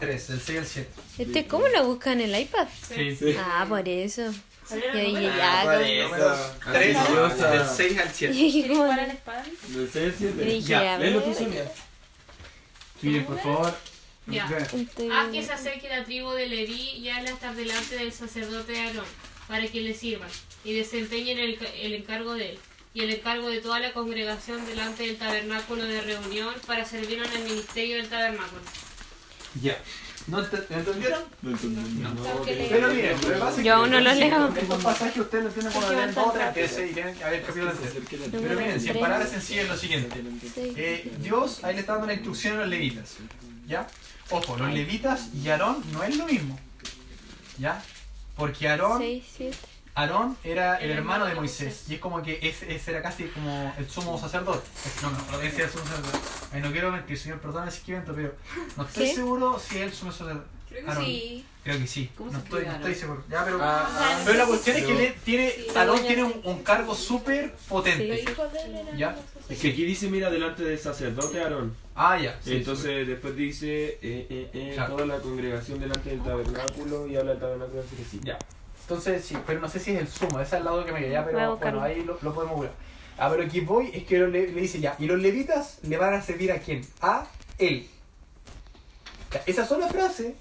[0.00, 0.90] 3, del 6 al 7.
[1.18, 2.68] ¿Este cómo lo busca en el iPad?
[2.88, 3.16] Sí.
[3.16, 3.36] Sí.
[3.38, 4.30] Ah, por eso.
[4.68, 6.08] ¿Cuál era Yo dije, ya, por como- eso.
[6.08, 6.40] Números
[6.72, 7.50] 3 Ansiosa.
[7.50, 8.34] del 6 al 7.
[8.34, 8.82] Yo dije, ¿Quieres ¿cómo?
[8.82, 9.44] jugar a la espada?
[9.68, 10.34] Del 6 al 7.
[10.38, 11.38] Yo dije, Ya, a Léelo tú, ver.
[11.38, 11.72] Sonia.
[13.02, 13.74] Miren, por favor.
[14.26, 14.46] Ya.
[14.74, 18.78] Este- Haz que se acerque la tribu de Leví y hazla estar delante del sacerdote
[18.80, 19.04] Aarón,
[19.52, 20.30] para que le sirvan,
[20.64, 22.58] y desempeñen el, el encargo de él,
[22.94, 27.30] y el encargo de toda la congregación delante del tabernáculo de reunión, para servir en
[27.30, 28.62] el ministerio del tabernáculo.
[29.60, 29.76] Ya.
[30.26, 31.22] ¿No ent- entendieron?
[31.42, 32.00] No entendí.
[32.00, 32.14] No.
[32.14, 34.54] No, Pero miren, lo que pasa es Yo aún no lo leo.
[34.56, 37.42] Estos pasajes ustedes lo entienden cuando leen dos, tan tres veces y tienen que haber
[37.42, 37.72] capítulo
[38.30, 40.22] Pero miren, si en palabras sencillas es lo siguiente.
[40.56, 43.16] Eh, Dios ahí le está dando una instrucción a los levitas.
[43.66, 43.86] ¿Ya?
[44.30, 46.58] Ojo, los levitas y Aarón no es lo mismo.
[47.58, 47.82] ¿Ya?
[48.42, 49.56] Porque Aarón, Seis.
[49.94, 51.84] Aarón era el hermano de Moisés.
[51.88, 54.66] Y es como que ese, ese era casi como el sumo sacerdote.
[55.00, 56.18] No, no, ese era el sumo sacerdote.
[56.52, 58.34] Ay, no quiero mentir, señor, perdóname si invento, pero
[58.76, 59.14] no estoy ¿Qué?
[59.14, 60.48] seguro si es el sumo sacerdote.
[60.72, 61.04] Creo Aarón.
[61.04, 61.46] sí.
[61.64, 62.10] Creo que sí.
[62.18, 63.24] ¿Cómo no, se estoy, escribe no estoy seguro.
[63.30, 65.66] Ya, pero, Ah, ah, pero la cuestión es que pero- le- tiene, Sí.
[65.76, 68.24] Aarón tiene un, un cargo súper potente.
[68.96, 69.16] Ya.
[69.48, 71.76] Es que aquí dice, mira, delante del sacerdote Aarón.
[71.94, 72.38] Ah, ya.
[72.42, 74.94] sí, Entonces después dice, eh, eh, eh, Claro.
[74.94, 78.20] toda la congregación delante del tabernáculo y habla del tabernáculo así que sí.
[78.24, 78.38] Ya.
[78.80, 81.00] Entonces, sí, pero no sé si es el sumo, ese es el lado que me
[81.06, 81.78] Voy a pero buscarlo.
[81.80, 82.70] bueno, ahí lo, lo podemos ver.
[83.18, 85.96] A ver, aquí voy, es que lo le, le dice ya, y los levitas le
[85.96, 86.84] van a servir a quién?
[87.00, 87.26] A
[87.58, 87.86] él.
[89.32, 90.34] Ya, esa sola frase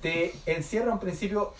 [0.00, 1.54] te encierra un principio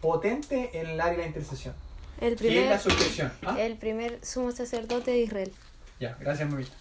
[0.00, 1.74] potente en el área de la intercesión,
[2.20, 3.32] El que es la primer, sujeción.
[3.44, 3.56] ¿Ah?
[3.58, 5.52] el primer sumo sacerdote de Israel.
[5.98, 6.72] Ya, gracias, Mamita.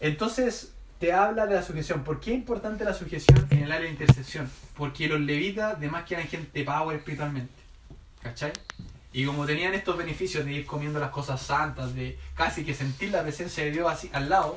[0.00, 2.02] Entonces, te habla de la sujeción.
[2.04, 4.50] ¿Por qué es importante la sujeción en el área de intercesión?
[4.76, 7.52] Porque los levitas, además que eran gente power espiritualmente.
[8.22, 8.52] ¿Cachai?
[9.12, 13.10] Y como tenían estos beneficios de ir comiendo las cosas santas, de casi que sentir
[13.10, 14.56] la presencia de Dios así al lado,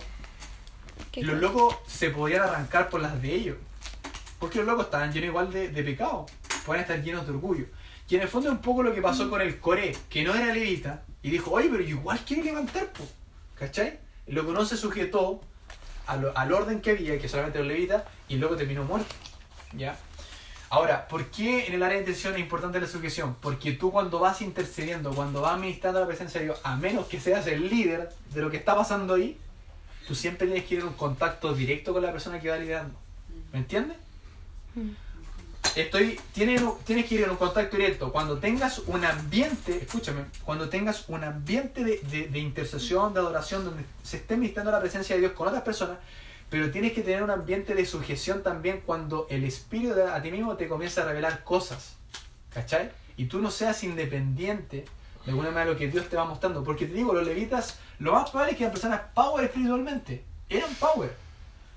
[1.11, 3.57] ¿Qué los locos se podían arrancar por las de ellos.
[4.39, 6.25] Porque los locos estaban llenos igual de, de pecado.
[6.65, 7.65] Pueden estar llenos de orgullo.
[8.09, 10.33] Y en el fondo es un poco lo que pasó con el Coré, que no
[10.33, 13.03] era levita, y dijo, oye, pero igual quiero levantar, po.
[13.55, 13.99] ¿cachai?
[14.27, 15.41] El loco no se sujetó
[16.21, 19.13] lo- al orden que había, que solamente los levitas, y loco terminó muerto.
[19.73, 19.97] ¿Ya?
[20.69, 23.35] Ahora, ¿por qué en el área de intención es importante la sujeción?
[23.41, 27.19] Porque tú cuando vas intercediendo, cuando vas administrando la presencia de Dios, a menos que
[27.19, 29.37] seas el líder de lo que está pasando ahí,
[30.07, 32.97] tú siempre tienes que ir en un contacto directo con la persona que va liderando.
[33.53, 33.97] ¿Me entiendes?
[35.75, 38.11] Estoy, tienes, tienes que ir en un contacto directo.
[38.11, 43.63] Cuando tengas un ambiente, escúchame, cuando tengas un ambiente de, de, de intercesión, de adoración,
[43.63, 45.97] donde se esté ministrando la presencia de Dios con otras personas,
[46.49, 50.31] pero tienes que tener un ambiente de sujeción también cuando el Espíritu de- a ti
[50.31, 51.95] mismo te comienza a revelar cosas.
[52.53, 52.89] ¿Cachai?
[53.17, 54.85] Y tú no seas independiente
[55.25, 56.63] de alguna manera de lo que Dios te va mostrando.
[56.63, 60.23] Porque te digo, los levitas, lo más probable es que eran personas power espiritualmente.
[60.49, 61.13] Eran power.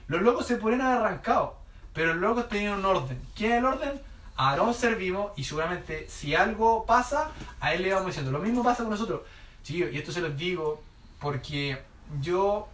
[0.08, 1.58] Los locos se podrían haber arrancado,
[1.92, 3.20] pero los locos tenían un orden.
[3.34, 4.00] ¿Quién es el orden?
[4.36, 7.30] A Aarón servimos y seguramente si algo pasa,
[7.60, 8.30] a él le vamos diciendo.
[8.30, 9.20] Lo mismo pasa con nosotros.
[9.62, 10.82] Chicos, y esto se los digo
[11.20, 11.78] porque
[12.22, 12.68] yo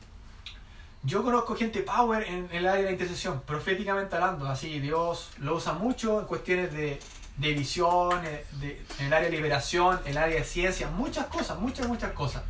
[1.02, 5.30] yo conozco gente power en, en el área de la intercesión, proféticamente hablando, así Dios
[5.38, 6.98] lo usa mucho en cuestiones de,
[7.36, 8.20] de visión,
[8.60, 12.10] de- en el área de liberación, en el área de ciencia, muchas cosas, muchas, muchas
[12.12, 12.42] cosas.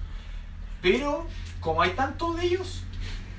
[0.80, 1.26] Pero
[1.60, 2.82] como hay tantos de ellos,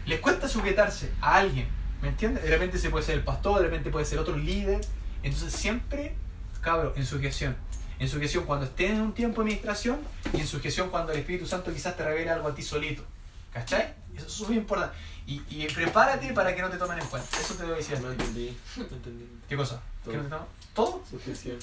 [0.06, 1.68] les cuesta sujetarse a alguien,
[2.08, 2.42] ¿me entiendes?
[2.42, 4.80] De repente se puede ser el pastor, de repente puede ser otro líder,
[5.24, 6.16] entonces siempre,
[6.62, 7.54] cabro, en sujeción.
[8.00, 10.00] En sujeción cuando estés en un tiempo de administración
[10.34, 13.04] y en sujeción cuando el Espíritu Santo quizás te revele algo a ti solito.
[13.52, 13.94] ¿Cachai?
[14.16, 14.96] Eso es súper importante.
[15.26, 17.28] Y, y prepárate para que no te tomen en cuenta.
[17.38, 18.00] Eso te voy a decir.
[18.00, 18.58] No entendí.
[18.78, 19.28] No entendí.
[19.50, 19.82] ¿Qué cosa?
[20.06, 20.12] Todo.
[20.12, 20.46] ¿Qué no te toman?
[20.74, 21.04] ¿Todo?
[21.10, 21.58] Sujeción.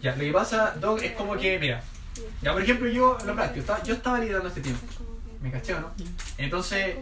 [0.00, 1.82] Ya, lo que pasa, Doc, es como que, mira,
[2.40, 4.86] ya por ejemplo yo, lo práctico, yo estaba liderando este tiempo,
[5.42, 5.90] ¿me caché o no?
[6.38, 6.96] Entonces,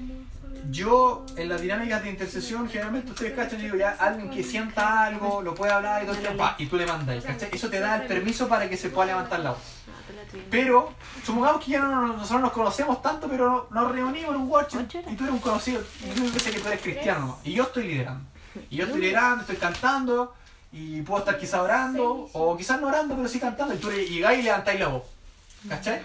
[0.70, 5.40] yo en las dinámicas de intercesión, generalmente ustedes cachan, digo ya, alguien que sienta algo,
[5.42, 7.48] lo puede hablar y todo el tiempo, pa, y tú le mandas, ¿cachai?
[7.52, 9.60] Eso te da el permiso para que se pueda levantar la voz.
[10.50, 10.92] Pero,
[11.24, 14.82] supongamos que ya no, no- nosotros nos conocemos tanto, pero nos reunimos en un workshop
[15.10, 17.62] y tú eres un conocido, y tú dices que tú eres cristiano, nomás, y yo
[17.64, 18.24] estoy liderando.
[18.68, 20.34] Y yo estoy liderando, estoy cantando,
[20.72, 24.40] y puedo estar quizá orando, o quizás no orando, pero sí cantando, y tú llegáis
[24.40, 25.02] y levantáis la voz.
[25.68, 26.00] ¿Cachai?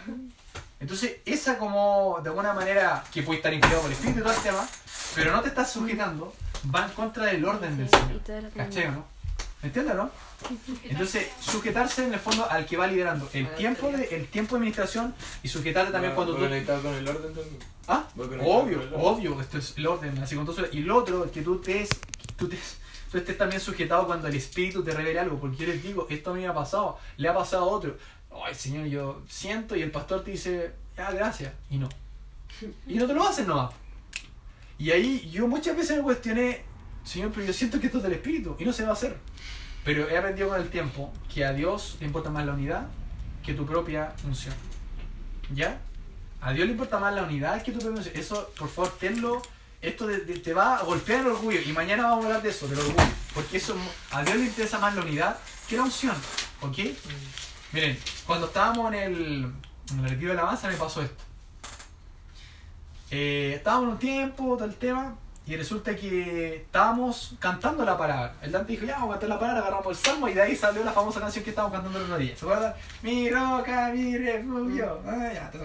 [0.85, 4.33] Entonces, esa como, de alguna manera, que puede estar inspirado por el espíritu y todo
[4.33, 4.69] el tema,
[5.15, 6.31] pero no te estás sujetando,
[6.73, 8.51] va en contra del orden del Señor.
[8.55, 9.05] ¿Cachai o no?
[9.63, 10.11] ¿Me entiendes, no?
[10.83, 13.27] Entonces, sujetarse en el fondo al que va liderando.
[13.33, 16.41] El tiempo de, el tiempo de administración y sujetarte también cuando tú...
[16.41, 17.57] conectado con el orden también.
[17.87, 18.93] Ah, obvio, orden.
[18.95, 20.71] obvio, esto es el orden, así con todo eso.
[20.71, 21.87] Y lo otro, que tú te,
[22.37, 22.59] tú te
[23.15, 26.31] tú estés también sujetado cuando el Espíritu te revele algo, porque yo les digo, esto
[26.31, 27.97] a mí me ha pasado, le ha pasado a otro.
[28.43, 31.89] Ay, Señor, yo siento y el pastor te dice, ah, gracias, y no.
[32.87, 33.71] Y no te lo hacen nomás.
[34.77, 36.63] Y ahí yo muchas veces me cuestioné,
[37.03, 39.17] Señor, pero yo siento que esto es del Espíritu, y no se va a hacer.
[39.83, 42.87] Pero he aprendido con el tiempo que a Dios le importa más la unidad
[43.43, 44.55] que tu propia unción.
[45.53, 45.79] ¿Ya?
[46.41, 48.15] A Dios le importa más la unidad que tu propia unción.
[48.17, 49.41] Eso, por favor, tenlo.
[49.81, 50.07] Esto
[50.43, 51.61] te va a golpear el orgullo.
[51.61, 53.07] Y mañana vamos a hablar de eso, del orgullo.
[53.35, 53.75] Porque eso,
[54.09, 55.37] a Dios le interesa más la unidad
[55.69, 56.15] que la unción.
[56.61, 56.77] ¿Ok?
[57.71, 59.51] Miren, cuando estábamos en el,
[59.91, 61.23] en el retiro de la masa me pasó esto.
[63.11, 68.35] Eh, estábamos en un tiempo, el tema, y resulta que estábamos cantando la palabra.
[68.41, 70.55] El Dante dijo, ya, vamos a cantar la palabra, agarramos el salmo, y de ahí
[70.55, 72.35] salió la famosa canción que estábamos cantando el otro día.
[72.35, 72.73] ¿Se acuerdan?
[73.03, 75.01] Mi roca, mi refugio.
[75.05, 75.59] Ah, ya, te.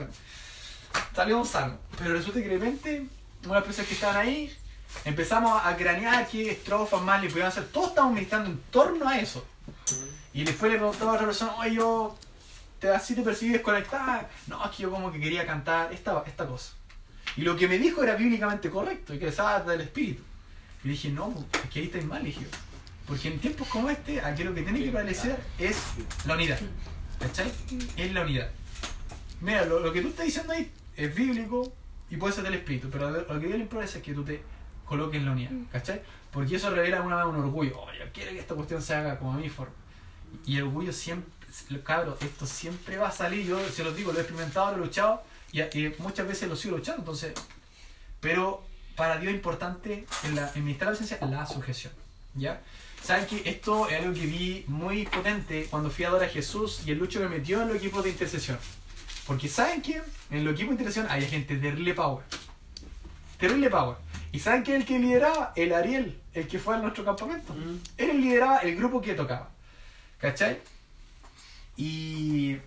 [1.14, 1.78] Salió un salmo.
[1.98, 3.06] Pero resulta que de repente,
[3.46, 4.54] unas personas que estaban ahí,
[5.04, 7.64] empezamos a cranear qué estrofas más le podían hacer.
[7.68, 9.46] Todos estábamos meditando en torno a eso.
[10.32, 12.16] Y después le preguntaba a otra persona, oye, yo,
[12.78, 14.28] te, así te percibí desconectada.
[14.46, 16.72] No, es que yo como que quería cantar esta, esta cosa.
[17.36, 20.22] Y lo que me dijo era bíblicamente correcto, y que estaba del espíritu.
[20.82, 22.48] Y dije, no, es que ahí estáis mal, dije yo.
[23.06, 25.76] Porque en tiempos como este, aquí lo que tiene que prevalecer es
[26.26, 26.58] la unidad.
[27.18, 27.50] ¿Cachai?
[27.96, 28.50] Es la unidad.
[29.40, 31.72] Mira, lo, lo que tú estás diciendo ahí es bíblico
[32.10, 34.42] y puede ser del espíritu, pero lo que Dios le es que tú te
[34.84, 35.50] coloques en la unidad.
[35.70, 36.02] ¿Cachai?
[36.32, 37.78] Porque eso revela una, un orgullo.
[37.78, 39.74] Oh, yo quiero que esta cuestión se haga como a mi forma.
[40.46, 41.30] Y el orgullo siempre,
[41.82, 43.46] cabros, esto siempre va a salir.
[43.46, 45.22] Yo se los digo, lo he experimentado, lo he luchado
[45.52, 47.00] y, y muchas veces lo sigo luchando.
[47.00, 47.34] Entonces,
[48.20, 48.62] pero
[48.96, 51.92] para Dios es importante en, la, en ministrar la presencia la sujeción.
[52.34, 52.60] ¿Ya?
[53.02, 56.82] ¿Saben que esto es algo que vi muy potente cuando fui a adorar a Jesús
[56.86, 58.58] y el Lucho me metió en los equipos de intercesión?
[59.26, 62.24] Porque ¿saben que En los equipos de intercesión hay gente terrible power.
[63.38, 63.96] Terrible power.
[64.32, 65.52] ¿Y saben quién es el que lideraba?
[65.56, 67.54] El Ariel, el que fue a nuestro campamento.
[67.96, 69.50] Él lideraba el grupo que tocaba.
[70.18, 70.58] ¿Cachai?
[71.76, 72.58] Y.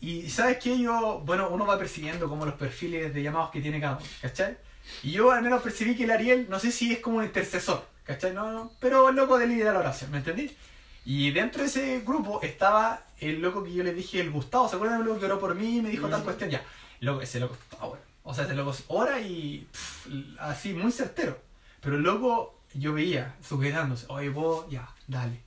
[0.00, 3.80] Y sabes que yo, bueno, uno va percibiendo como los perfiles de llamados que tiene
[3.80, 4.56] cada uno, ¿cachai?
[5.02, 7.84] Y yo al menos percibí que el Ariel, no sé si es como un intercesor,
[8.04, 8.32] ¿cachai?
[8.32, 10.56] No, no, pero el loco de liderar la oración, ¿me entendí?
[11.04, 14.76] Y dentro de ese grupo estaba el loco que yo le dije, el Gustavo, ¿se
[14.76, 16.48] acuerdan del loco que oró por mí y me dijo tal cuestión?
[16.48, 16.62] Ya,
[17.00, 18.07] loco, ese loco es power.
[18.28, 20.06] O sea, ese loco ora y pff,
[20.38, 21.40] así, muy certero.
[21.80, 25.40] Pero el loco, yo veía, sujetándose, oye, puedo, ya, dale.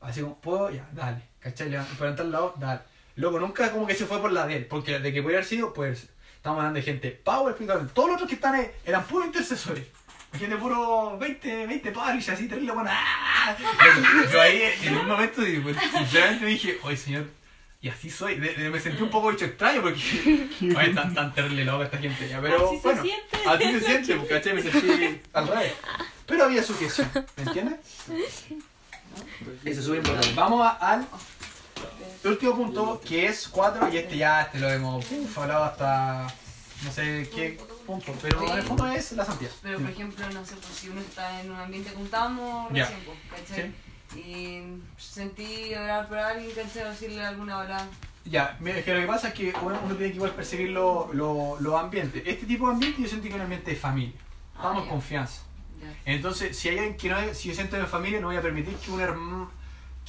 [0.00, 1.22] Así como, puedo, ya, dale.
[1.38, 1.70] ¿Cachai?
[1.70, 2.80] Para entrar al lado, dale.
[3.14, 5.46] Loco, nunca como que se fue por la de él, porque de que puede haber
[5.46, 6.10] sido, sido.
[6.34, 7.54] Estamos hablando de gente power.
[7.94, 9.86] Todos los otros que están ahí eran puros intercesores.
[10.36, 12.90] Gente puro 20, 20 padres así terrible, bueno.
[12.92, 13.56] ¡ah!
[14.32, 17.28] Yo ahí en un momento pues, sinceramente dije, oye señor,
[17.80, 18.36] y así soy.
[18.38, 21.98] De- de- me sentí un poco hecho extraño porque oye, tan, tan terrible loca esta
[21.98, 22.40] gente ya.
[22.40, 23.38] Pero Así se bueno, siente.
[23.46, 24.54] así se siente, porque ¿cachai?
[24.54, 25.72] me sentí al revés.
[26.26, 27.76] Pero había sujeción, ¿me entiendes?
[29.64, 30.34] Eso es súper importante.
[30.34, 31.06] Vamos a- al
[32.24, 36.26] último punto, que es 4, y este ya este lo hemos uf, hablado hasta
[36.84, 39.50] no sé qué punto, pero en el fondo es la santidad.
[39.62, 42.98] Pero por ejemplo, no sé, pues si uno está en un ambiente como estábamos recién,
[43.06, 43.18] pues,
[43.48, 43.72] ¿cachai?
[44.16, 44.62] Y
[44.96, 46.84] sentí orar por alguien, ¿cachai?
[46.90, 47.86] Decirle alguna hora.
[48.24, 50.70] Ya, mira, es que lo que pasa es que uno, uno tiene que igual perseguir
[50.70, 52.22] lo- lo- los ambientes.
[52.26, 54.18] Este tipo de ambiente yo sentí que es un ambiente de familia.
[54.54, 55.42] Estamos Ah, en confianza.
[55.80, 55.94] Ya.
[56.12, 58.42] Entonces, si hay alguien que no si yo siento en mi familia, no voy a
[58.42, 59.50] permitir que un hermano,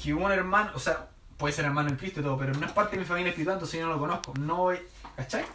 [0.02, 2.72] que un hermano, o sea, puede ser hermano en Cristo y todo, pero no es
[2.72, 4.34] parte de mi familia espiritual, entonces yo no lo conozco.
[4.40, 4.80] No voy,
[5.16, 5.46] ¿cachai?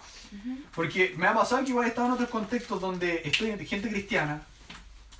[0.74, 4.42] Porque me ha pasado que igual he estado en otros contextos donde estoy gente cristiana,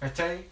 [0.00, 0.48] ¿cachai?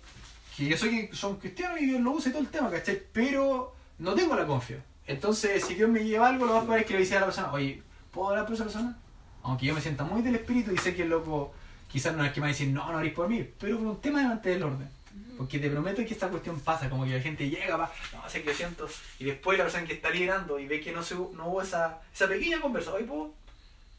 [0.57, 3.03] Que yo soy son cristianos y Dios lo usa y todo el tema, ¿cachai?
[3.13, 4.85] Pero no tengo la confianza.
[5.07, 7.27] Entonces, si Dios me lleva algo, lo más probable es que le diga a la
[7.27, 8.97] persona, oye, ¿puedo hablar por esa persona?
[9.43, 11.53] Aunque yo me sienta muy del espíritu y sé que el loco
[11.89, 13.87] quizás no es que me va a decir, no, no haréis por mí, pero por
[13.87, 14.89] un tema de mantener el orden.
[15.37, 18.43] Porque te prometo que esta cuestión pasa, como que la gente llega, va, no sé
[18.43, 18.89] qué yo siento,
[19.19, 22.01] y después la persona que está liderando y ve que no, se, no hubo esa,
[22.15, 23.35] esa pequeña conversación, oye, puedo,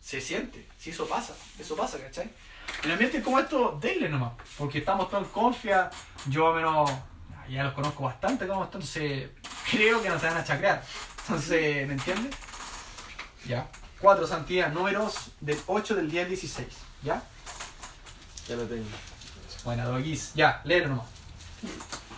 [0.01, 2.29] se siente, si eso pasa, eso pasa, ¿cachai?
[2.83, 5.89] En ambientes como esto, denle nomás, porque estamos todos en confia,
[6.27, 6.91] yo al menos
[7.49, 9.29] ya los conozco bastante como entonces
[9.69, 10.83] creo que no se van a chacrear.
[11.21, 12.35] Entonces, ¿me entiendes?
[13.47, 13.67] Ya.
[13.99, 16.67] 4, santidad, números del 8 del día 16,
[17.03, 17.23] ¿ya?
[18.49, 18.85] Ya lo tengo.
[19.63, 21.05] Bueno, Doguis, ya, léelo nomás.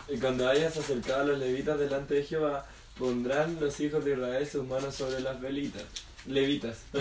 [0.07, 2.65] Y cuando hayas acercado a los levitas delante de Jehová,
[2.97, 5.83] pondrán los hijos de Israel sus manos sobre las velitas.
[6.27, 6.77] Levitas.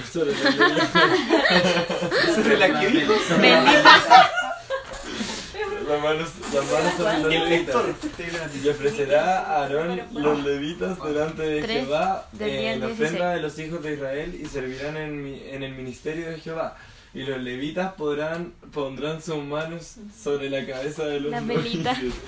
[2.35, 3.13] Sobre la que dijo.
[5.89, 7.77] Las manos, las manos sobre los levitas.
[8.65, 13.09] Y ofrecerá a Aarón los levitas delante de Jehová día en la 16.
[13.11, 16.77] ofrenda de los hijos de Israel y servirán en, mi- en el ministerio de Jehová.
[17.15, 21.93] Y los levitas podrán, pondrán sus manos sobre la cabeza de los La velita.
[21.95, 22.15] novillos.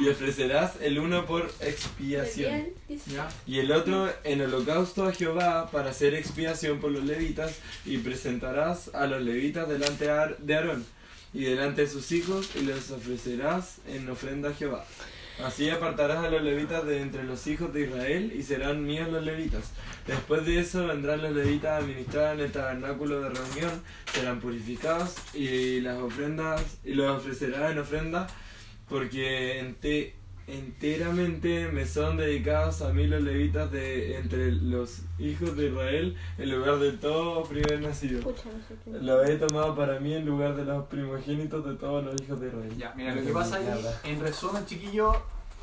[0.00, 2.64] Y ofrecerás el uno por expiación.
[3.46, 8.90] Y el otro en holocausto a Jehová para hacer expiación por los levitas, y presentarás
[8.92, 10.06] a los levitas delante
[10.40, 10.84] de Aarón
[11.32, 14.84] y delante de sus hijos, y los ofrecerás en ofrenda a Jehová.
[15.42, 19.24] Así apartarás a los levitas de entre los hijos de Israel, y serán míos los
[19.24, 19.72] levitas.
[20.06, 23.82] Después de eso vendrán los levitas a administrar en el tabernáculo de reunión,
[24.12, 28.28] serán purificados, y las ofrendas, y los ofrecerás en ofrenda,
[28.88, 30.14] porque ente-
[30.46, 36.50] enteramente me son dedicados a mí los levitas de entre los hijos de Israel en
[36.50, 38.20] lugar de todo primer nacido.
[39.00, 42.48] Lo he tomado para mí en lugar de los primogénitos de todos los hijos de
[42.48, 42.76] Israel.
[42.76, 43.66] Ya, mira, lo que pasa ahí,
[44.04, 45.12] en resumen, chiquillo,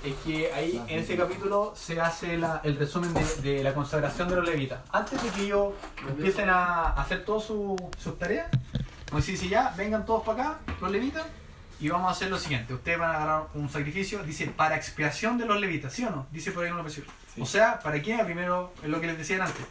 [0.04, 3.24] es que ahí en ese capítulo se hace la- el resumen de,
[3.58, 4.80] de la consagración de los levitas.
[4.92, 5.74] Antes de que ellos
[6.10, 8.48] empiecen a hacer todas su- sus tareas,
[9.10, 11.24] como si dice ya, vengan todos para acá, los levitas,
[11.82, 12.74] y vamos a hacer lo siguiente.
[12.74, 16.28] Ustedes van a agarrar un sacrificio, dice, para expiación de los levitas, ¿sí o no?
[16.32, 17.06] Dice por ahí en una versión.
[17.36, 17.42] Sí.
[17.42, 18.18] O sea, ¿para qué?
[18.24, 19.66] Primero, es lo que les decía antes.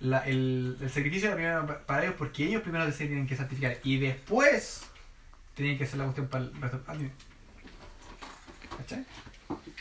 [0.00, 3.34] La- el, el sacrificio era primero pa- para ellos porque ellos primero se tienen que
[3.34, 4.82] santificar y después
[5.54, 6.80] tienen que hacer la cuestión para el resto.
[6.86, 6.94] Ah.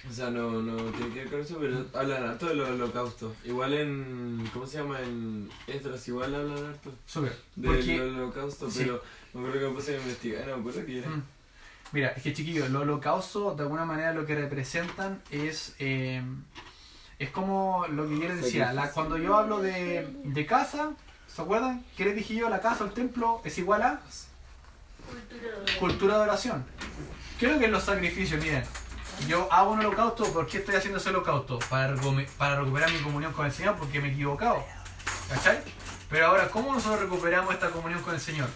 [0.09, 3.33] O sea, no, no tiene que ver con eso, pero hablan harto de los holocaustos.
[3.43, 4.49] Igual en.
[4.53, 5.01] ¿Cómo se llama?
[5.01, 7.35] En Esdras, igual hablan harto Súper.
[7.55, 8.79] del holocausto, sí.
[8.83, 9.01] pero
[9.33, 11.09] me acuerdo que me puse a investigar, no me acuerdo qué era.
[11.09, 11.23] Mm.
[11.91, 15.75] Mira, es que chiquillos, los holocaustos de alguna manera lo que representan es.
[15.79, 16.21] eh,
[17.17, 18.73] es como lo que yo les decía.
[18.73, 20.91] la- cuando yo hablo de, de casa,
[21.27, 21.83] ¿se acuerdan?
[21.95, 22.49] ¿Qué les dije yo?
[22.49, 24.01] La casa o el templo es igual a
[25.79, 26.65] cultura de oración.
[27.39, 28.41] ¿Qué es lo que es los sacrificios?
[28.41, 28.63] Miren,
[29.27, 31.59] yo hago un holocausto, ¿por qué estoy haciendo ese holocausto?
[31.69, 31.95] Para,
[32.37, 34.63] para recuperar mi comunión con el Señor, porque me he equivocado.
[35.29, 35.59] ¿Cachai?
[36.09, 38.47] Pero ahora, ¿cómo nosotros recuperamos esta comunión con el Señor?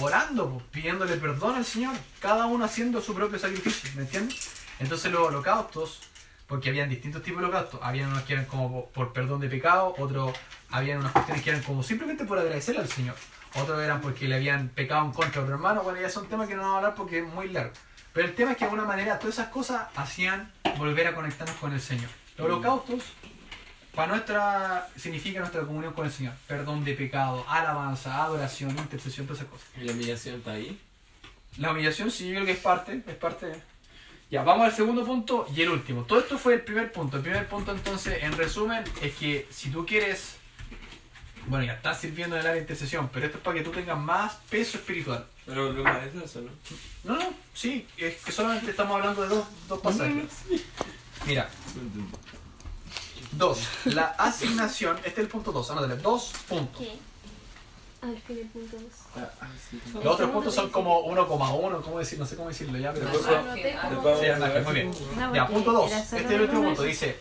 [0.00, 4.50] Orando, pues, pidiéndole perdón al Señor, cada uno haciendo su propio sacrificio, ¿me entiendes?
[4.78, 6.00] Entonces los holocaustos,
[6.46, 9.94] porque habían distintos tipos de holocaustos, habían unos que eran como por, perdón de pecado,
[9.98, 10.32] otros
[10.70, 13.16] habían unas cuestiones que eran como simplemente por agradecerle al Señor,
[13.54, 16.48] otros eran porque le habían pecado en contra a otro hermano, bueno, ya son temas
[16.48, 17.72] que no vamos a hablar porque es muy largo.
[18.12, 21.56] Pero el tema es que de alguna manera todas esas cosas hacían volver a conectarnos
[21.56, 22.10] con el Señor.
[22.36, 23.04] Los holocaustos
[23.94, 26.34] para nuestra significa nuestra comunión con el Señor.
[26.46, 29.66] Perdón de pecado, alabanza, adoración, intercesión, todas esas cosas.
[29.80, 30.80] ¿Y la humillación está ahí?
[31.58, 33.60] La humillación sí, yo creo que es parte, es parte de...
[34.30, 36.04] Ya, vamos al segundo punto y el último.
[36.04, 37.18] Todo esto fue el primer punto.
[37.18, 40.36] El primer punto entonces, en resumen, es que si tú quieres
[41.46, 43.72] Bueno, ya estás sirviendo en el área de intercesión, pero esto es para que tú
[43.72, 45.26] tengas más peso espiritual.
[45.44, 46.50] Pero volvemos a eso, ¿no?
[47.04, 50.24] No, no, sí, es que solamente estamos hablando de dos, dos pasajes.
[51.26, 52.16] Mira, No entendí.
[53.32, 53.58] Dos.
[53.84, 56.80] La asignación, este es el punto dos, anótale, dos puntos.
[56.80, 56.92] ¿Qué?
[58.02, 58.92] Al fin el punto dos.
[59.16, 59.80] Ah, ah, sí.
[59.94, 62.18] Los otros puntos son como 1,1, ¿cómo decir?
[62.18, 63.06] No sé cómo decirlo ya, pero...
[63.06, 64.90] Después- vamos Sí, anda, muy bien.
[65.16, 65.90] No, Ya, punto dos.
[65.90, 66.82] era Este solo es el último punto.
[66.82, 67.16] Dice,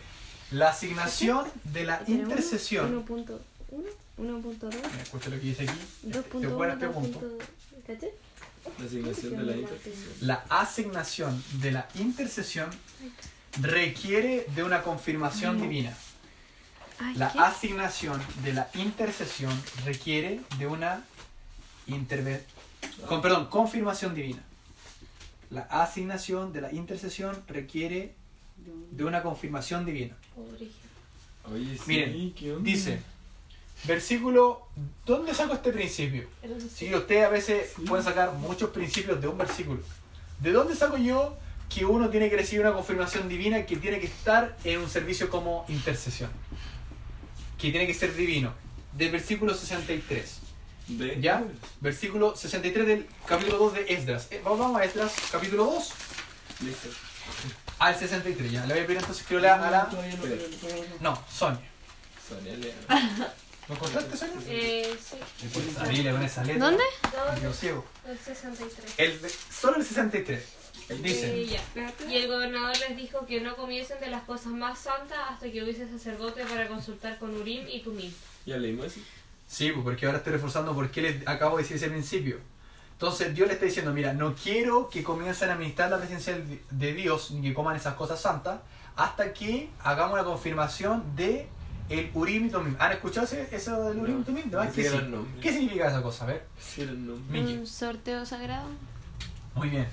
[0.51, 3.05] la asignación de la intercesión...
[3.05, 3.37] 1.1,
[4.17, 5.79] 1.2, Mira, Escucha lo que dice aquí.
[6.11, 7.19] Te 2.1, voy a este punto.
[7.19, 7.37] 2.2.
[7.87, 8.09] ¿Cachai?
[8.79, 10.13] La asignación de la intercesión.
[10.21, 12.69] La asignación de la intercesión
[13.59, 15.95] requiere de una confirmación divina.
[16.99, 17.39] Ay, La ¿qué?
[17.39, 19.51] asignación de la intercesión
[19.85, 21.03] requiere de una
[21.87, 22.43] interve-
[23.07, 24.41] con, perdón, confirmación divina.
[25.49, 28.13] La asignación de la intercesión requiere
[28.91, 30.15] de una confirmación divina.
[31.51, 32.63] Oye, sí, Miren, ¿qué onda?
[32.63, 33.01] Dice,
[33.85, 34.67] versículo,
[35.05, 36.27] ¿dónde saco este principio?
[36.73, 39.81] Si ustedes a veces pueden sacar muchos principios de un versículo.
[40.39, 41.35] ¿De dónde saco yo
[41.73, 45.29] que uno tiene que recibir una confirmación divina que tiene que estar en un servicio
[45.29, 46.29] como intercesión?
[47.57, 48.53] Que tiene que ser divino.
[48.93, 50.37] Del versículo 63.
[50.87, 51.43] De- ¿Ya?
[51.79, 54.27] Versículo 63 del capítulo 2 de Esdras.
[54.31, 55.91] Eh, Vamos a Esdras, capítulo 2,
[56.65, 56.89] Listo.
[57.79, 58.51] al 63.
[58.51, 59.89] Ya, le voy a pedir entonces que lo lea a la...
[60.99, 61.61] No, Sonia.
[62.27, 62.73] Sonia, lea.
[63.69, 64.35] ¿Lo encontraste, Sonia?
[64.47, 65.15] Eh, sí,
[65.53, 66.65] Pues abrile con esa letra.
[66.65, 66.83] ¿Dónde?
[67.41, 67.85] Yo ciego.
[68.09, 68.93] el 63.
[68.97, 69.19] El
[69.57, 70.43] solo el 63.
[71.03, 71.47] Dice...
[72.09, 75.63] Y el gobernador les dijo que no comiesen de las cosas más santas hasta que
[75.63, 78.11] hubiese sacerdote para consultar con Urim y Tumim.
[78.45, 78.99] ¿Ya leímos eso?
[79.47, 82.37] Sí, pues, porque ahora estoy reforzando por qué les acabo de decir ese principio.
[82.93, 86.93] Entonces Dios le está diciendo, mira, no quiero que comiencen a administrar la presencia de
[86.93, 88.59] Dios ni que coman esas cosas santas
[88.95, 91.47] hasta que hagamos una confirmación de
[91.89, 92.75] el Urim y Tumim.
[92.79, 94.49] ¿Han escuchado ese- eso del Urim y Tumim?
[94.49, 95.07] Que era sí.
[95.41, 96.25] ¿Qué significa esa cosa?
[96.25, 96.45] A ver.
[96.59, 97.41] Sí, era el nombre.
[97.41, 97.53] Miki.
[97.57, 98.67] Un sorteo sagrado.
[99.55, 99.87] Muy bien.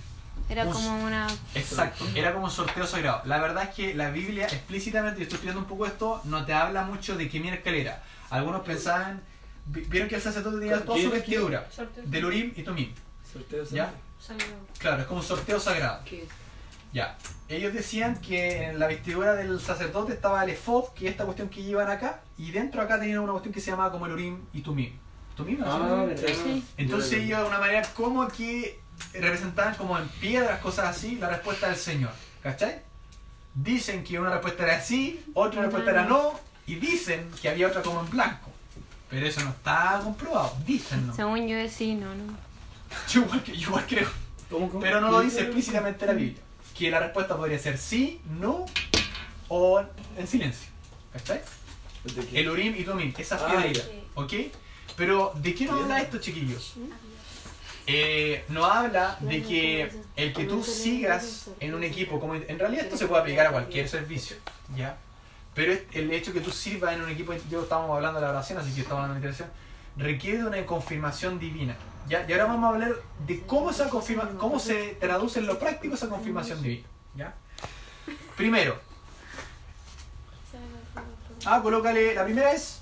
[0.48, 1.26] Era Un- como una.
[1.54, 3.22] Exacto, era como un sorteo sagrado.
[3.26, 6.52] La verdad es que la Biblia explícitamente, y estoy estudiando un poco esto, no te
[6.54, 8.02] habla mucho de qué miércoles era.
[8.30, 9.22] Algunos pensaban,
[9.66, 11.68] vi- vieron que el sacerdote tenía toda su vestidura
[12.04, 12.92] del Urim y Tumim.
[13.32, 13.92] Sorteo ¿Ya?
[14.20, 14.52] sagrado.
[14.78, 16.00] Claro, es como un sorteo sagrado.
[16.04, 16.26] ¿Qué?
[16.92, 17.16] Ya.
[17.48, 21.48] Ellos decían que en la vestidura del sacerdote estaba el efod, que es esta cuestión
[21.50, 24.40] que llevan acá, y dentro acá tenían una cuestión que se llamaba como el Urim
[24.54, 24.92] y Tumim.
[25.36, 25.58] ¿Tumim?
[25.64, 26.64] Ah, ¿Sí?
[26.78, 28.80] Entonces ellos de una manera como que
[29.12, 32.10] representaban como en piedras, cosas así, la respuesta del Señor.
[32.42, 32.80] ¿Cachai?
[33.54, 37.82] Dicen que una respuesta era sí, otra respuesta era no, y dicen que había otra
[37.82, 38.50] como en blanco.
[39.10, 41.14] Pero eso no está comprobado, dicen no.
[41.14, 42.36] Según yo es sí, no, no.
[43.10, 44.08] Yo igual, que- yo igual creo.
[44.50, 44.80] ¿Cómo, cómo?
[44.80, 46.40] Pero no lo dice explícitamente la Biblia.
[46.76, 48.64] Que la respuesta podría ser sí, no
[49.48, 49.82] o
[50.16, 50.68] en silencio.
[51.12, 51.40] ¿Cachai?
[52.32, 53.86] El Urim y Tumim, esas Ah, piedritas.
[53.86, 53.92] ya.
[54.14, 54.32] ¿Ok?
[54.96, 56.74] Pero, ¿de qué nos habla esto, chiquillos?
[57.90, 62.84] Eh, nos habla de que el que tú sigas en un equipo, como en realidad
[62.84, 64.36] esto se puede aplicar a cualquier servicio,
[64.76, 64.98] ¿ya?
[65.54, 68.58] Pero el hecho que tú sirvas en un equipo, yo estábamos hablando de la oración,
[68.58, 69.50] así que estamos hablando de la interacción,
[69.96, 71.76] requiere de una confirmación divina.
[72.06, 72.26] ¿ya?
[72.28, 72.94] Y ahora vamos a hablar
[73.26, 76.86] de cómo, esa confirma, cómo se traduce en lo práctico esa confirmación divina.
[77.16, 77.34] ¿ya?
[78.36, 78.78] Primero,
[81.46, 82.80] ah, colócale, la primera es,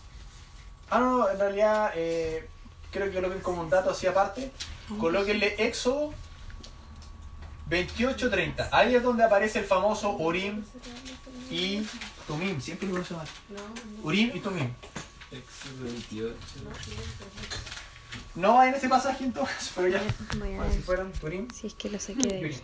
[0.90, 2.48] ah, no, no, en realidad eh,
[2.90, 4.50] creo que coloquen como un dato así aparte,
[4.98, 6.12] colóquenle Éxodo
[7.70, 8.68] 28-30.
[8.72, 10.62] Ahí es donde aparece el famoso Urim
[11.50, 11.82] y
[12.26, 12.60] Tumim.
[12.60, 13.26] Siempre lo pronuncio mal.
[14.02, 14.70] Urim y Tumim.
[15.30, 16.36] Éxodo 28.
[18.36, 20.02] No va en ese pasaje entonces, pero ya.
[20.38, 22.60] Bueno, si fueran Turim si es que lo saqué de ahí.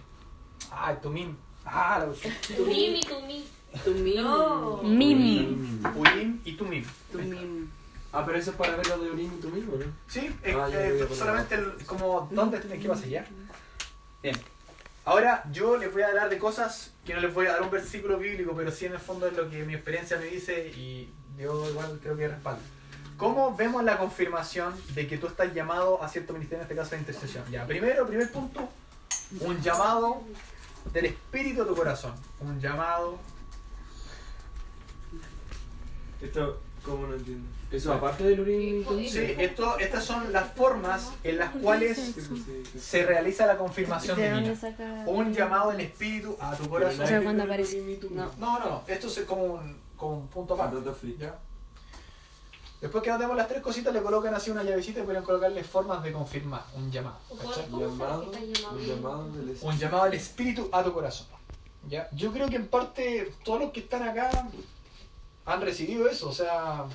[0.71, 1.37] Ah, Tumim.
[1.65, 2.33] Ah, la busqué.
[2.59, 3.43] Urim y Tumim.
[3.85, 4.23] Tumim.
[4.23, 4.83] No.
[4.83, 5.83] Mim.
[5.97, 6.85] Urim y Tumim.
[7.11, 7.71] Tumim.
[8.13, 9.85] Ah, pero eso es para ver lo de y tú mismo, ¿no?
[10.07, 13.25] Sí, es, Ah, eh, voy a poner solamente el- como dónde tiene que pasa ya.
[14.23, 14.37] Bien.
[15.05, 17.71] Ahora yo les voy a hablar de cosas que no les voy a dar un
[17.71, 21.11] versículo bíblico, pero sí en el fondo es lo que mi experiencia me dice y
[21.39, 22.61] yo igual creo que respaldo.
[23.17, 26.91] ¿Cómo vemos la confirmación de que tú estás llamado a cierto ministerio, en este caso
[26.93, 27.45] de intercesión?
[27.51, 28.69] Ya, primero, primer punto,
[29.41, 30.23] un llamado
[30.93, 32.15] del espíritu a tu corazón.
[32.41, 33.19] Un llamado.
[36.21, 37.49] Esto, ¿cómo no entiendo?
[37.73, 39.09] ¿Eso aparte del y Tumim?
[39.09, 42.15] Sí, esto, estas son las formas en las cuales
[42.79, 45.05] se realiza la confirmación ¿De dónde divina.
[45.07, 47.23] Un llamado del espíritu a tu corazón.
[47.23, 47.99] Cuando aparece.
[48.11, 48.31] No.
[48.39, 50.77] No, no, esto es como un, como un punto aparte.
[52.81, 56.03] Después que notemos las tres cositas, le colocan así una llavecita y pueden colocarle formas
[56.03, 57.19] de confirmar, un llamado.
[57.31, 59.67] un llamado del Espíritu.
[59.67, 61.29] Un llamado del espíritu a tu corazón.
[61.89, 62.09] ¿ya?
[62.11, 64.49] Yo creo que en parte todos los que están acá
[65.45, 66.87] han recibido eso, o sea,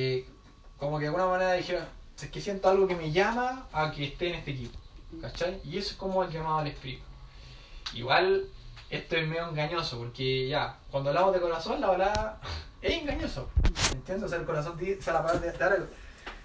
[0.00, 0.24] eh,
[0.78, 1.88] como que de alguna manera dijera,
[2.20, 4.78] es que siento algo que me llama a que esté en este equipo.
[5.20, 5.60] ¿Cachai?
[5.64, 7.02] Y eso es como el llamado al espíritu.
[7.94, 8.46] Igual,
[8.90, 12.40] esto es medio engañoso, porque ya, cuando hablamos de corazón, la palabra
[12.82, 13.50] es engañoso.
[13.92, 14.26] ¿Entiendes?
[14.26, 15.86] O sea, el corazón dice la palabra de dar algo.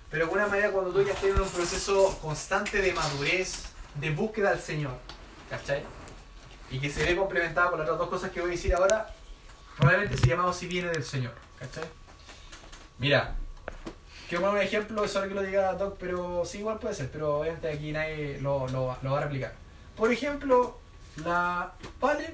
[0.09, 4.09] Pero de alguna manera, cuando tú ya estás en un proceso constante de madurez, de
[4.09, 4.97] búsqueda al Señor,
[5.49, 5.83] ¿cachai?
[6.71, 9.13] Y que se ve complementado con las otras dos cosas que voy a decir ahora,
[9.77, 11.83] probablemente ese llamado sí viene del Señor, ¿cachai?
[12.97, 13.35] Mira,
[14.39, 17.39] poner un ejemplo, es hora que lo diga Doc, pero sí, igual puede ser, pero
[17.39, 19.53] obviamente aquí nadie lo, lo, lo va a replicar.
[19.95, 20.79] Por ejemplo,
[21.23, 22.33] la Vale,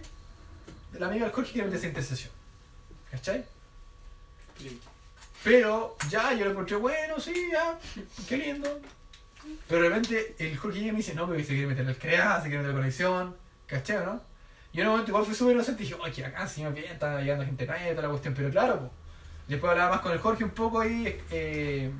[0.93, 2.31] la amiga del Jorge, quiere meterse en intercesión,
[3.11, 3.45] ¿cachai?
[5.43, 7.77] Pero ya, yo lo encontré bueno, sí, ya,
[8.27, 8.79] qué lindo.
[9.67, 12.49] Pero de repente el Jorge me dice, no, pero se quiere meter el CREA, se
[12.49, 14.21] quiere meter la conexión, ¿cachai o no?
[14.71, 16.91] Y en un momento igual fue súper inocente y dije, oye, acá sí me bien,
[16.91, 18.91] está llegando gente nueva y toda la cuestión, pero claro, pues.
[19.49, 21.91] Después hablaba más con el Jorge un poco ahí, eh,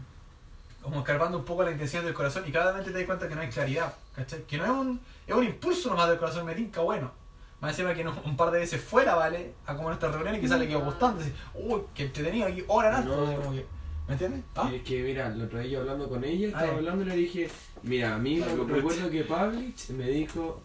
[0.81, 3.41] como escarbando un poco la intención del corazón y claramente te das cuenta que no
[3.41, 4.43] hay claridad, ¿cachai?
[4.43, 7.11] Que no es un, es un impulso nomás del corazón, me tinca bueno.
[7.59, 9.53] Más encima que no- un par de veces fuera, ¿vale?
[9.65, 11.19] A como en esta reunión y quizás le quedó gustando.
[11.21, 13.15] Así, uy, que entretenido aquí, hora alto.
[13.17, 13.27] No.
[13.27, 13.65] así como que,
[14.07, 14.41] ¿Me entiendes?
[14.55, 14.71] ¿Ah?
[14.73, 16.77] Es que, mira, el otro día yo hablando con ella, estaba Ah, ya.
[16.77, 17.49] hablando y le dije,
[17.83, 20.61] mira, a mí me recuerdo que Pavlich me dijo,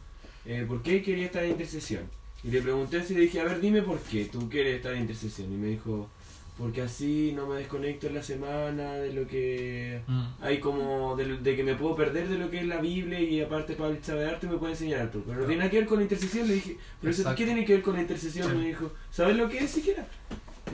[0.47, 2.09] eh, ¿por qué quería estar en intercesión?
[2.43, 5.01] Y le pregunté así, le dije, a ver, dime por qué tú quieres estar en
[5.03, 5.53] intercesión.
[5.53, 6.09] Y me dijo,
[6.57, 10.23] porque así no me desconecto en la semana de lo que Mm.
[10.41, 13.75] hay como, de, que me puedo perder de lo que es la Biblia y aparte
[13.75, 15.23] Pavlich sabe arte me puede enseñar harto.
[15.27, 17.35] Pero no tiene nada que ver con la intercesión, le dije, pero eso.
[17.35, 18.51] ¿qué tiene que ver con la intercesión?
[18.51, 18.57] Sí.
[18.57, 20.07] Me dijo, ¿sabes lo que es siquiera?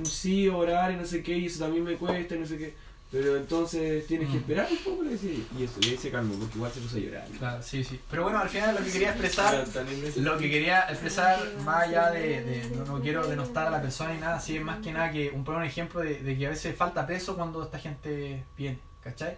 [0.04, 2.74] sí, orar y no sé qué, y eso también me cuesta y no sé qué.
[3.12, 4.40] Pero entonces tienes que Mm.
[4.40, 5.32] esperar un poco, le decía.
[5.58, 7.26] Y eso, y ahí se calmó, porque igual se puso a llorar.
[7.38, 8.00] Claro, sí, sí.
[8.08, 10.22] Pero bueno, al final lo que quería expresar innecesario.
[10.32, 14.14] Lo que quería expresar, más allá de, de- no, no quiero denostar a la persona
[14.14, 16.50] ni nada, sí es más que nada que un, un ejemplo de, de que a
[16.50, 19.36] veces falta peso cuando esta gente viene, ¿cachai?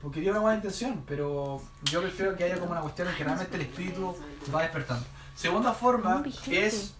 [0.00, 1.60] Porque tiene una buena intención, pero
[1.90, 4.16] yo prefiero que haya como una cuestión en que realmente el espíritu
[4.54, 5.04] va despertando.
[5.34, 6.94] Segunda forma es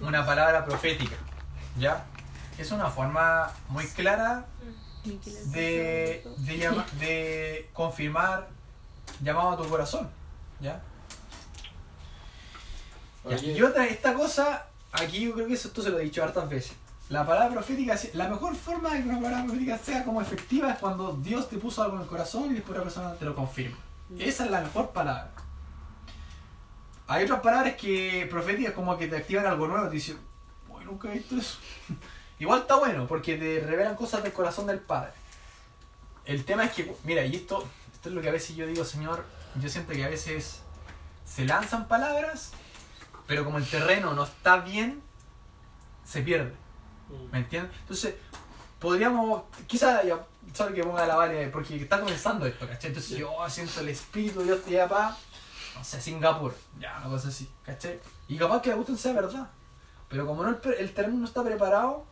[0.00, 1.16] una palabra profética,
[1.76, 2.04] ¿ya?
[2.58, 4.46] Es una forma muy clara
[5.52, 8.48] de, de, llama- de confirmar
[9.22, 10.08] llamado a tu corazón,
[10.60, 10.80] ¿ya?
[13.24, 16.22] Oye, Y otra, esta cosa, aquí yo creo que eso esto se lo he dicho
[16.22, 16.72] hartas veces.
[17.08, 20.78] La palabra profética, la mejor forma de que una palabra profética sea como efectiva es
[20.78, 23.76] cuando Dios te puso algo en el corazón y después la persona te lo confirma.
[24.18, 25.30] Esa es la mejor palabra.
[27.08, 30.18] Hay otras palabras que proféticas como que te activan algo nuevo, te dicen,
[30.68, 31.58] uy, nunca he visto eso.
[32.38, 35.12] Igual está bueno, porque te revelan cosas del corazón del Padre.
[36.24, 38.84] El tema es que, mira, y esto, esto es lo que a veces yo digo,
[38.84, 39.24] Señor,
[39.60, 40.60] yo siento que a veces
[41.24, 42.52] se lanzan palabras
[43.26, 45.02] pero como el terreno no está bien,
[46.04, 46.54] se pierde.
[47.32, 47.72] ¿Me entiendes?
[47.80, 48.14] Entonces,
[48.78, 52.90] podríamos, quizá, ya, sabe que ponga la vale, porque está comenzando esto, ¿cachai?
[52.90, 55.16] Entonces yo siento el espíritu de Dios te lleva para,
[55.74, 58.00] no sé, Singapur, ya, una cosa así, ¿cachai?
[58.28, 59.48] Y capaz que la cuestión sea verdad.
[60.08, 62.04] Pero como no el, el terreno no está preparado,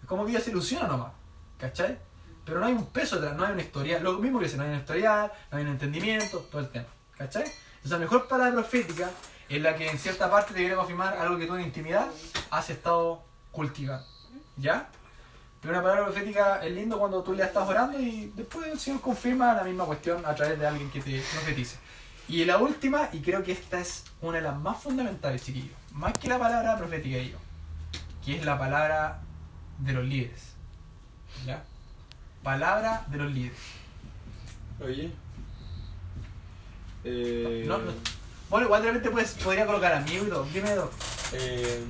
[0.00, 1.12] es como que ya se ilusiona nomás,
[1.58, 1.98] ¿cachai?
[2.44, 4.62] Pero no hay un peso detrás, no hay una historial, lo mismo que dice, no
[4.62, 6.86] hay un historial, no hay un entendimiento, todo el tema,
[7.16, 7.42] ¿cachai?
[7.42, 9.10] Entonces la mejor palabra profética
[9.48, 12.06] es la que en cierta parte te viene a confirmar algo que tú en intimidad
[12.50, 14.06] has estado cultivando,
[14.56, 14.88] ¿ya?
[15.60, 19.00] Pero una palabra profética es lindo cuando tú le estás orando y después el Señor
[19.00, 21.78] confirma la misma cuestión a través de alguien que te profetice.
[22.28, 26.12] Y la última, y creo que esta es una de las más fundamentales, chiquillos, más
[26.12, 27.38] que la palabra profética, digo,
[28.24, 29.20] que es la palabra
[29.78, 30.52] de los líderes.
[31.46, 31.64] ¿Ya?
[32.42, 33.58] Palabra de los líderes.
[34.84, 35.10] Oye.
[37.04, 37.92] Eh, No, no.
[38.50, 40.44] Bueno, igual de repente puedes, podría colocar amigo y todo.
[40.52, 40.90] Dime dos.
[41.32, 41.84] eh,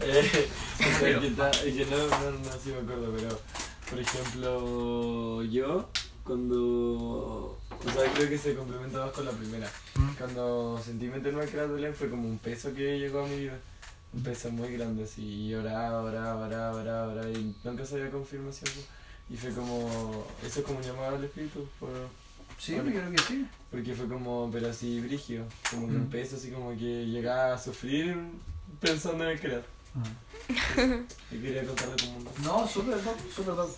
[0.00, 0.48] eh,
[0.78, 3.40] o sea, que, ta- que no, no, no, sí me acuerdo, pero
[3.88, 5.88] por ejemplo, yo
[6.24, 7.58] cuando.
[7.86, 9.70] O sea, creo que se complementa más con la primera.
[10.18, 13.58] Cuando sentí meterme al Cratolén fue como un peso que llegó a mi vida.
[14.12, 15.22] Un peso muy grande, así.
[15.46, 17.30] Y oraba, oraba, oraba, oraba, oraba.
[17.30, 18.70] Y nunca sabía confirmación.
[19.28, 20.24] Y fue como.
[20.46, 21.66] Eso es como un llamado al espíritu.
[21.80, 21.90] Por,
[22.58, 23.46] Sí, yo creo que sí.
[23.70, 25.44] porque fue como, pero así brígido.
[25.70, 28.16] Como que un peso, así como que llegaba a sufrir
[28.80, 29.64] pensando en el crear.
[31.30, 32.28] Y quería contarle como un.
[32.42, 33.70] No, súper top, súper top.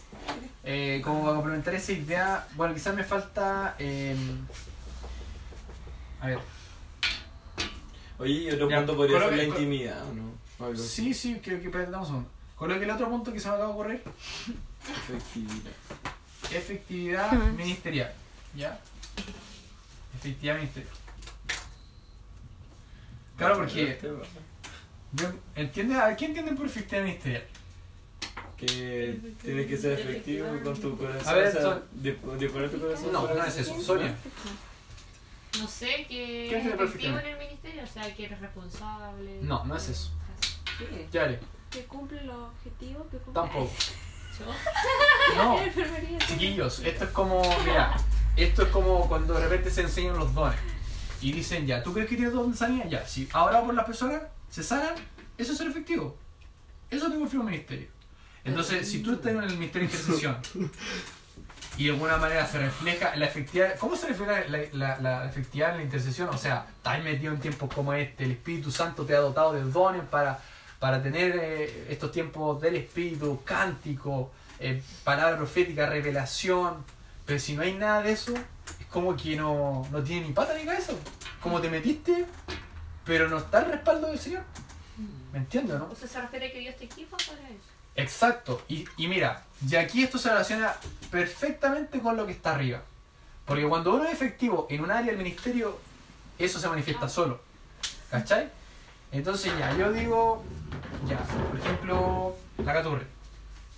[0.64, 3.76] Eh, como para complementar esa idea, bueno, quizás me falta.
[3.78, 4.16] eh,
[6.20, 6.38] a ver,
[8.18, 10.32] Oye, y otro Ya, punto podría ser coloque- la intimidad, ¿o no?
[10.58, 11.14] O algo sí, así.
[11.34, 12.30] sí, creo que espérate, dame un segundo.
[12.56, 14.02] Coloque el otro punto que se me acaba de ocurrir:
[14.88, 15.72] Efectividad.
[16.50, 18.12] efectividad ministerial.
[18.56, 18.80] ¿Ya?
[20.18, 20.92] Efectividad ministerial.
[23.36, 23.98] Claro, porque
[25.12, 25.94] Yo- ¿Entiende?
[25.96, 27.44] ¿A quién entienden por efectividad ministerial?
[28.56, 31.28] Que tienes que ser efectivo con tu corazón.
[31.28, 33.12] A ver, o sea, son- de, de poner tu corazón.
[33.12, 33.80] No, no es eso.
[33.80, 34.14] Sonia.
[35.60, 38.40] No sé, que ¿Qué es es el efectivo en el ministerio, o sea, que eres
[38.40, 39.38] responsable.
[39.42, 40.10] No, no es eso.
[40.78, 41.06] ¿Qué?
[41.12, 41.40] Ya haré.
[41.70, 43.42] Que cumple los objetivos que cumple.
[43.42, 43.72] Tampoco.
[44.38, 45.58] Yo, No.
[46.28, 47.96] Chiquillos, esto es como, mira,
[48.36, 50.58] esto es como cuando de repente se enseñan los dones
[51.22, 52.86] y dicen ya, ¿tú crees que tienes don de sanidad?
[52.90, 54.20] Ya, si ahora por las personas
[54.50, 54.94] se sanan,
[55.38, 56.16] eso es ser efectivo.
[56.90, 57.88] Eso te confirma el ministerio.
[58.44, 60.38] Entonces, si tú estás en el ministerio de intercesión
[61.78, 65.72] y de alguna manera se refleja la efectividad, ¿cómo se refleja la, la- la efectividad
[65.72, 66.28] en la intercesión?
[66.30, 69.62] O sea, estás metido en tiempos como este, el Espíritu Santo te ha dotado de
[69.64, 70.38] dones para,
[70.78, 74.30] para tener eh, estos tiempos del Espíritu, cántico,
[74.60, 76.84] eh, palabra profética, revelación,
[77.26, 78.32] pero si no hay nada de eso,
[78.80, 80.92] es como que no, no tiene ni pata ni cabeza.
[81.42, 82.24] Como te metiste,
[83.06, 84.42] pero no está el respaldo del Señor.
[85.32, 85.88] ¿Me entiendes, no?
[85.90, 87.68] o sea, se refiere a que Dios te equipa para eso.
[87.94, 88.62] Exacto.
[88.68, 90.74] Y, y mira, y aquí esto se relaciona
[91.10, 92.82] perfectamente con lo que está arriba.
[93.46, 95.78] Porque cuando uno es efectivo en un área del ministerio,
[96.38, 97.40] eso se manifiesta solo.
[98.10, 98.50] ¿Cachai?
[99.12, 100.42] Entonces ya, yo digo,
[101.06, 103.06] ya, por ejemplo, la caturre.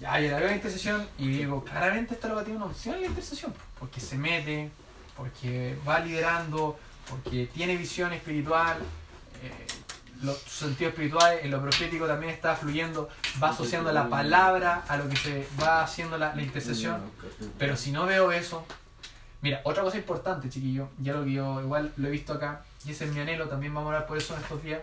[0.01, 3.03] Ya, yo la veo en intercesión y digo, claramente esta loca tiene una opción en
[3.03, 3.53] la intercesión.
[3.79, 4.71] Porque se mete,
[5.17, 6.79] porque va liderando,
[7.11, 8.79] porque tiene visión espiritual.
[9.43, 9.67] Eh,
[10.23, 13.09] lo- su sentido espiritual, en lo profético también está fluyendo,
[13.43, 17.01] va asociando la palabra a lo que se va haciendo la, la intercesión.
[17.59, 18.65] Pero si no veo eso,
[19.43, 22.91] mira, otra cosa importante, chiquillo, ya lo que yo igual lo he visto acá, y
[22.91, 24.83] ese es mi anhelo, también vamos a hablar por eso en estos días,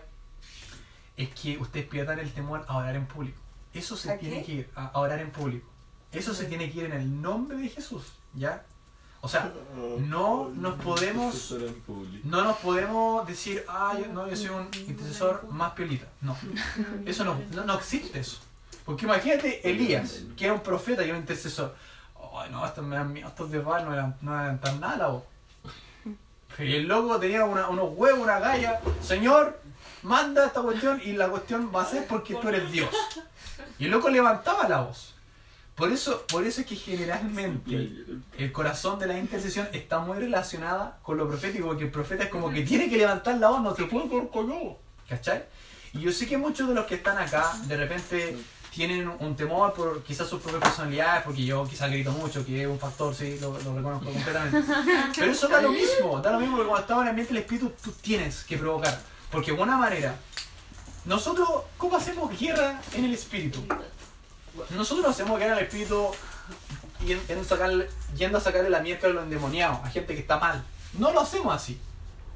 [1.16, 3.38] es que ustedes pierdan el temor a orar en público.
[3.72, 4.44] Eso se ¿A tiene qué?
[4.44, 5.68] que ir, a, a orar en público.
[6.12, 8.04] Eso se tiene que ir en el nombre de Jesús,
[8.34, 8.64] ¿ya?
[9.26, 9.52] O sea,
[9.98, 11.34] no nos podemos
[12.24, 16.06] no nos podemos decir, ah, yo, no, yo soy un intercesor más piolita.
[16.20, 16.36] No,
[17.04, 18.38] eso no, no, no existe eso.
[18.84, 21.74] Porque imagínate Elías, que era un profeta y un intercesor.
[22.38, 22.84] Ay, no, estos
[23.26, 25.24] estos de Baal no eran, no eran tan nada voz.
[26.56, 28.80] Pero el loco tenía una- unos huevos, una galla.
[29.02, 29.60] Señor,
[30.02, 32.88] manda esta cuestión y la cuestión va a ser porque tú eres Dios.
[33.78, 35.15] Y el loco levantaba la voz.
[35.76, 37.90] Por eso, por eso es que generalmente
[38.38, 42.30] el corazón de la intercesión está muy relacionada con lo profético, porque el profeta es
[42.30, 44.78] como que tiene que levantar la voz, no se puede quedar callado.
[45.06, 45.44] ¿Cachai?
[45.92, 48.38] Y yo sé que muchos de los que están acá, de repente
[48.70, 52.66] tienen un temor por quizás sus propias personalidades, porque yo quizás grito mucho, que es
[52.66, 54.62] un factor, sí, lo, lo reconozco completamente.
[55.14, 57.42] Pero eso da lo mismo, da lo mismo, porque cuando estamos en el ambiente del
[57.42, 58.98] espíritu, tú tienes que provocar.
[59.30, 60.16] Porque de alguna manera,
[61.04, 63.62] nosotros, ¿cómo hacemos guerra en el espíritu?
[64.70, 66.10] Nosotros hacemos guerra en el espíritu
[67.04, 70.38] yendo a sacarle, yendo a sacarle la mierda a los endemoniados, a gente que está
[70.38, 70.64] mal.
[70.94, 71.78] No lo hacemos así.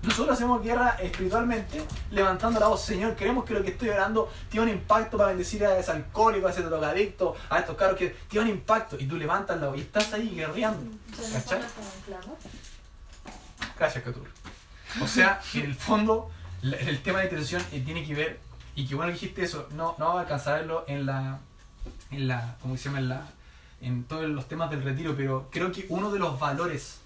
[0.02, 4.66] Nosotros hacemos guerra espiritualmente, levantando la voz, Señor, queremos que lo que estoy orando tiene
[4.66, 8.46] un impacto para bendecir a ese alcohólico, a ese drogadicto, a estos caros que tiene
[8.46, 8.96] un impacto.
[8.98, 10.90] Y tú levantas la voz y estás ahí guerreando.
[11.32, 11.60] ¿Cachai?
[13.78, 14.26] Gracias, Catur.
[15.02, 16.30] O sea, en el fondo,
[16.62, 18.40] el tema de intercesión eh, tiene que ver,
[18.74, 21.38] y que bueno que dijiste eso, no, no vamos a alcanzar a verlo en la,
[22.10, 22.98] en la, ¿cómo se llama?
[22.98, 23.26] En, la,
[23.80, 27.00] en todos los temas del retiro, pero creo que uno de los valores,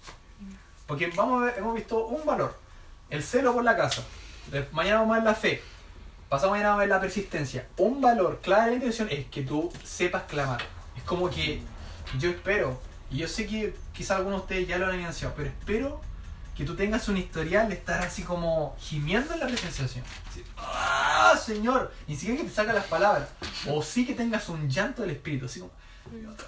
[0.87, 2.57] porque vamos a ver, hemos visto un valor,
[3.09, 4.03] el celo por la casa,
[4.71, 5.61] mañana vamos a ver la fe,
[6.29, 9.43] pasado mañana vamos a ver la persistencia, un valor clave de la intercesión es que
[9.43, 10.61] tú sepas clamar,
[10.95, 11.61] es como que
[12.19, 12.79] yo espero,
[13.11, 16.01] y yo sé que quizás algunos de ustedes ya lo han evidenciado, pero espero
[16.55, 19.87] que tú tengas un historial de estar así como gimiendo en la Señor.
[20.29, 21.91] Así, ¡Ah, Señor!
[22.07, 23.27] Ni siquiera que te saca las palabras.
[23.67, 25.71] O sí que tengas un llanto del Espíritu, así como,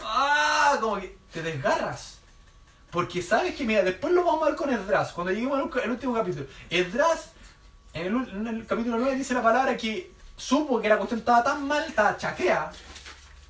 [0.03, 0.78] ¡ah!
[0.80, 2.20] Como que te desgarras.
[2.89, 6.14] Porque sabes que, mira, después lo vamos a ver con Esdras, cuando lleguemos al último
[6.14, 6.45] capítulo.
[6.70, 7.32] Esdras,
[7.93, 11.20] en el, ul- en el capítulo 9, dice la palabra que supo que la cuestión
[11.20, 12.72] estaba tan mal, estaba chacrea.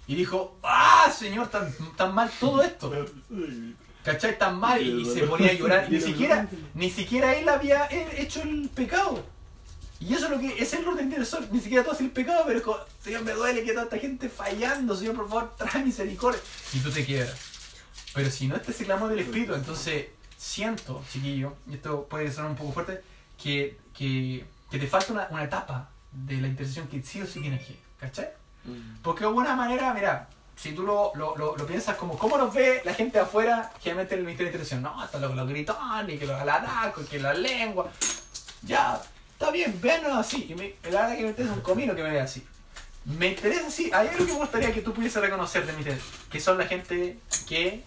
[0.07, 2.91] Y dijo, ¡ah, Señor, tan, tan mal todo esto!
[4.07, 4.37] ¿Cachai?
[4.37, 5.91] Tan mal y, y se ponía a llorar.
[5.91, 9.21] Ni siquiera, ni siquiera él había he- hecho el pecado.
[9.99, 11.45] Y eso es lo que es el orden del sol.
[11.51, 13.97] Ni siquiera tú haces el pecado, pero es como, Señor, me duele que toda esta
[13.97, 14.95] gente fallando.
[14.95, 16.39] Señor, por favor, trae misericordia.
[16.73, 17.35] Y tú te quiebras.
[18.13, 20.05] Pero si no está ese clamor del Espíritu, entonces
[20.37, 23.01] siento, chiquillo, y esto puede sonar un poco fuerte,
[23.41, 27.41] que, que, que te falta una, una etapa de la intercesión que sí o sí
[27.41, 27.75] tienes que.
[27.99, 28.29] ¿Cachai?
[29.01, 32.53] Porque de alguna manera, mira, si tú lo, lo, lo, lo piensas como, ¿cómo nos
[32.53, 34.81] ve la gente afuera generalmente en el Ministerio de Intercesión?
[34.81, 37.89] No, hasta los, los gritones, que los alaracos, que la lengua.
[38.63, 38.99] Ya,
[39.31, 40.47] está bien, véanos así.
[40.49, 42.45] Y me, la verdad que me interesa un comino que me vea así.
[43.05, 43.91] Me interesa así.
[43.93, 45.83] Hay algo que me gustaría que tú pudieses reconocer de mi
[46.31, 47.83] que son la gente que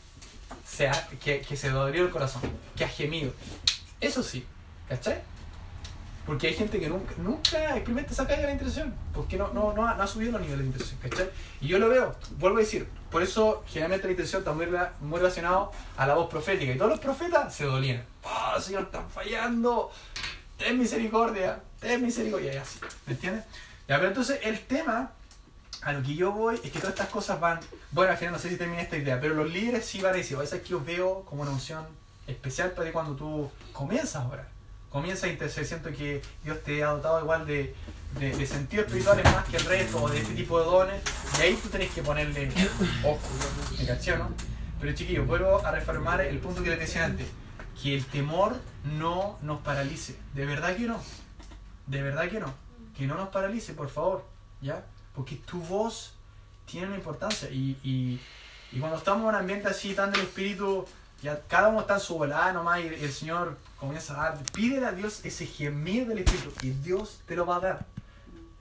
[0.66, 2.40] se, ha- que, que se dolió el corazón,
[2.76, 3.32] que ha gemido.
[4.00, 4.46] Eso sí,
[4.88, 5.20] ¿cachai?
[6.30, 9.72] Porque hay gente que nunca, nunca experimenta esa caída de la intercesión, porque no, no,
[9.72, 11.28] no, ha, subido los niveles de intercesión, ¿cachai?
[11.60, 14.68] Y yo lo veo, vuelvo a decir, por eso generalmente la intercesión está muy,
[15.00, 18.04] muy relacionado a la voz profética, y todos los profetas se dolían.
[18.22, 19.90] ¡Ah, Señor, están fallando!
[20.56, 21.58] ¡Ten misericordia!
[21.80, 22.54] ¡Ten misericordia!
[22.54, 23.44] Y así, ¿me entiendes?
[23.88, 25.10] Ya, pero entonces el tema
[25.82, 27.58] a lo que yo voy es que todas estas cosas van.
[27.90, 30.18] Bueno, al final no sé si terminé esta idea, pero los líderes sí van a
[30.18, 31.84] decir, esa es que yo veo como una unción
[32.28, 34.49] especial para cuando tú comienzas a orar.
[34.90, 37.74] Comienzas a interceder, siento que Dios te ha dotado igual de,
[38.18, 41.02] de, de sentidos espirituales más que el resto, o de este tipo de dones,
[41.38, 42.50] y ahí tú tenés que ponerle
[43.04, 43.20] ojo,
[43.78, 44.32] ¿me caché, no?
[44.80, 47.28] Pero chiquillos, vuelvo a reformar el punto que les decía antes,
[47.80, 51.00] que el temor no nos paralice, de verdad que no,
[51.86, 52.52] de verdad que no,
[52.96, 54.26] que no nos paralice, por favor,
[54.60, 54.84] ¿ya?
[55.14, 56.14] Porque tu voz
[56.66, 58.20] tiene una importancia y, y,
[58.72, 60.84] y cuando estamos en un ambiente así tan del espíritu,
[61.22, 64.86] ya cada uno está en su volada nomás y el Señor comienza a dar, pídele
[64.86, 67.86] a Dios ese gemir del espíritu y Dios te lo va a dar.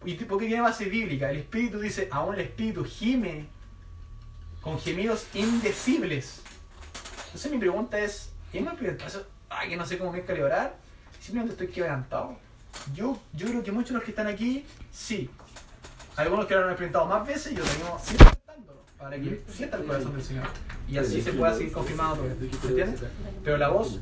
[0.05, 3.47] Y te- porque tiene base bíblica, el espíritu dice, aún el espíritu gime
[4.61, 6.41] con gemidos indecibles.
[7.25, 9.25] Entonces mi pregunta es, ¿es muy eso?
[9.49, 10.75] Ay, que no sé cómo me calibrar,
[11.19, 12.37] simplemente estoy quebrantado.
[12.93, 15.29] Yo, yo creo que muchos de los que están aquí, sí.
[16.15, 17.97] Algunos que lo han experimentado más veces yo tengo
[18.99, 20.47] para que sienta el corazón del Señor.
[20.87, 22.57] Y así se pueda seguir confirmando todo esto.
[22.63, 23.01] ¿Me entiendes?
[23.43, 23.99] Pero la voz,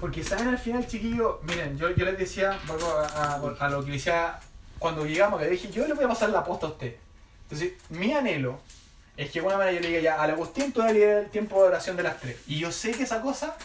[0.00, 3.84] porque saben al final, chiquillos, miren, yo, yo les decía, vuelvo a, a- a lo
[3.84, 4.38] que decía
[4.78, 6.96] cuando llegamos, que dije, yo le voy a pasar la posta a usted.
[7.44, 8.60] Entonces, mi anhelo
[9.16, 11.24] es que de alguna manera yo le diga ya, al Agustín tú vas a liderar
[11.24, 12.36] el tiempo de oración de las tres.
[12.46, 13.56] Y yo sé que esa cosa,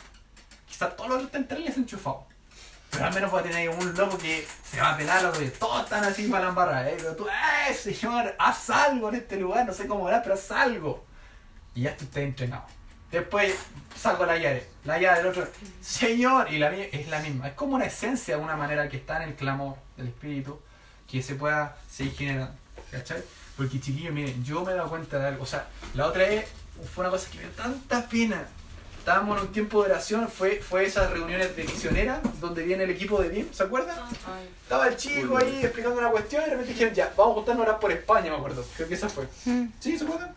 [0.68, 2.26] quizás todos los que les enchufado.
[2.92, 5.50] Pero al menos voy a tener un loco que se va a pelar, loco, que
[5.50, 6.96] todos están así para la embarrada, ¿eh?
[6.98, 8.36] Pero tú, ¡eh, señor!
[8.40, 11.06] Haz algo en este lugar, no sé cómo era, pero haz algo.
[11.76, 12.64] Y ya tú estás entrenado.
[13.12, 13.56] Después
[13.96, 15.48] salgo a la llave, la llave del otro,
[15.82, 17.48] Señor, y la mía es la misma.
[17.48, 20.60] Es como una esencia de una manera que está en el clamor del Espíritu,
[21.10, 22.54] que se pueda seguir generando.
[22.92, 23.24] ¿Cachai?
[23.58, 25.44] Porque chiquillos, miren, yo me he dado cuenta de algo.
[25.44, 26.48] O sea, la otra vez
[26.94, 28.48] fue una cosa que me dio tanta pena.
[29.10, 32.91] Estábamos en un tiempo de oración, fue, fue esas reuniones de misioneras donde viene el
[32.91, 33.97] equipo de BIM, ¿se acuerdan?
[34.62, 37.66] Estaba el chico ahí explicando una cuestión y de repente dijeron, ya, vamos a juntarnos
[37.66, 38.64] a orar por España, me acuerdo.
[38.76, 39.28] Creo que esa fue.
[39.45, 39.66] Mm.
[39.80, 39.97] ¿Sí?
[39.97, 40.36] ¿Se acuerdan?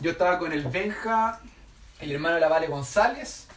[0.00, 1.40] Yo estaba con el Benja,
[2.00, 3.48] el hermano de la Vale González,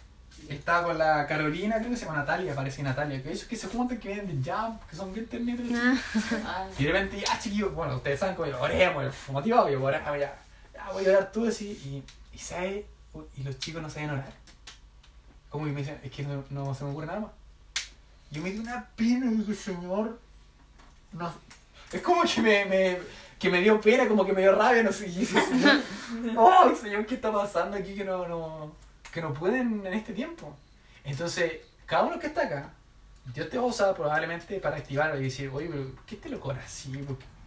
[0.49, 3.70] estaba con la Carolina, creo que se llama Natalia, parece Natalia, que ellos que se
[3.70, 5.66] juntan, que vienen de Jam, que son bien ternitos.
[6.45, 10.18] Ah, Y de repente, ya chiquillos, bueno, ustedes saben cómo yo, oremos, motivado, yo ya,
[10.18, 10.36] ya
[10.91, 12.03] voy a orar tú así, y,
[12.36, 12.86] y.
[13.36, 14.34] Y los chicos no sabían orar.
[15.49, 17.32] Como que me dicen, es que no, no se me ocurre nada más.
[18.32, 20.20] Yo me di una pena y dije, Señor,
[21.11, 21.34] no.
[21.91, 22.99] Es como que me, me,
[23.38, 25.07] que me dio pena, como que me dio rabia, no sé.
[25.07, 25.82] Y dije, Señor,
[26.38, 28.76] ¡ay, Señor, qué está pasando aquí que no, no,
[29.11, 30.55] que no pueden en este tiempo!
[31.03, 31.53] Entonces,
[31.86, 32.74] cada uno que está acá,
[33.34, 36.41] Dios te va a usar probablemente para activar y decir, oye, pero ¿qué te lo
[36.51, 36.91] así?
[36.91, 37.05] ¿De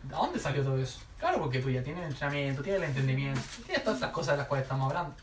[0.09, 1.01] dónde salió todo eso?
[1.19, 4.39] Claro, porque tú ya tienes el entrenamiento, tienes el entendimiento, tienes todas estas cosas de
[4.39, 5.17] las cuales estamos hablando.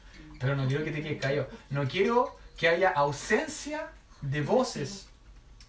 [0.43, 1.47] Pero no quiero que te quedes callado.
[1.69, 3.87] No quiero que haya ausencia
[4.21, 5.07] de voces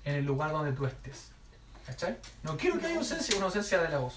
[0.05, 1.29] en el lugar donde tú estés.
[1.87, 2.17] ¿Cachai?
[2.43, 4.15] No quiero que haya ausencia, una ausencia de la voz.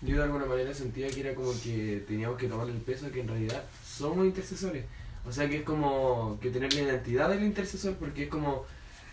[0.00, 3.20] Yo de alguna manera sentía que era como que teníamos que tomar el peso que
[3.20, 4.86] en realidad somos intercesores.
[5.28, 8.64] O sea que es como que tener la identidad del intercesor porque es como,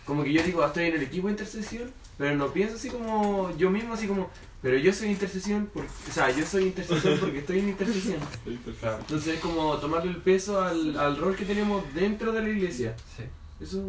[0.06, 2.88] como que yo digo, ah, estoy en el equipo de intercesión, pero no pienso así
[2.88, 4.30] como yo mismo, así como,
[4.60, 8.20] pero yo soy intercesión, por, o sea, yo soy intercesor porque estoy en intercesión.
[8.46, 12.96] Entonces es como tomarle el peso al, al rol que tenemos dentro de la iglesia.
[13.16, 13.24] Sí.
[13.60, 13.82] Eso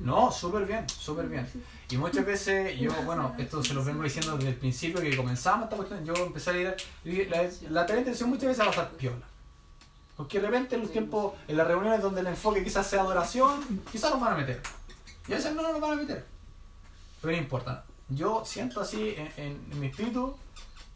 [0.00, 1.46] No, súper bien, súper bien.
[1.90, 5.64] Y muchas veces yo, bueno, esto se lo vengo diciendo desde el principio que comenzamos
[5.64, 6.58] esta cuestión, yo empecé a
[7.04, 9.26] ir, la, la intención muchas veces va a pasar piola.
[10.16, 13.82] Porque de repente en los tiempos, en las reuniones donde el enfoque quizás sea adoración,
[13.90, 14.60] quizás nos van a meter.
[15.26, 16.24] Y a veces no nos van a meter.
[17.20, 17.84] Pero no importa.
[18.14, 20.36] Yo siento así en, en- mi espíritu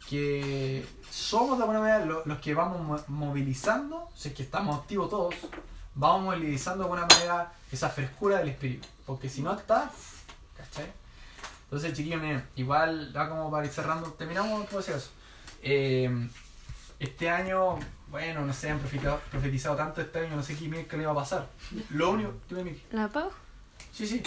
[0.09, 4.77] que somos de alguna manera lo- los, que vamos mo- movilizando, si es que estamos
[4.79, 5.35] activos todos,
[5.95, 8.87] vamos movilizando de alguna manera esa frescura del espíritu.
[9.05, 9.91] Porque si no está,
[10.57, 10.91] ¿cachai?
[11.65, 15.11] Entonces, chiquillos, miren, igual, ya como para ir cerrando, terminamos, ¿cómo decir eso?
[15.61, 16.27] Eh,
[16.99, 17.77] este año,
[18.09, 21.11] bueno, no sé, han profetizado, profetizado tanto este año, no sé qué, qué le va
[21.11, 21.47] a pasar.
[21.91, 22.81] Lo único, dime, Miki.
[22.91, 23.31] ¿La pago?
[23.93, 24.23] Sí, sí.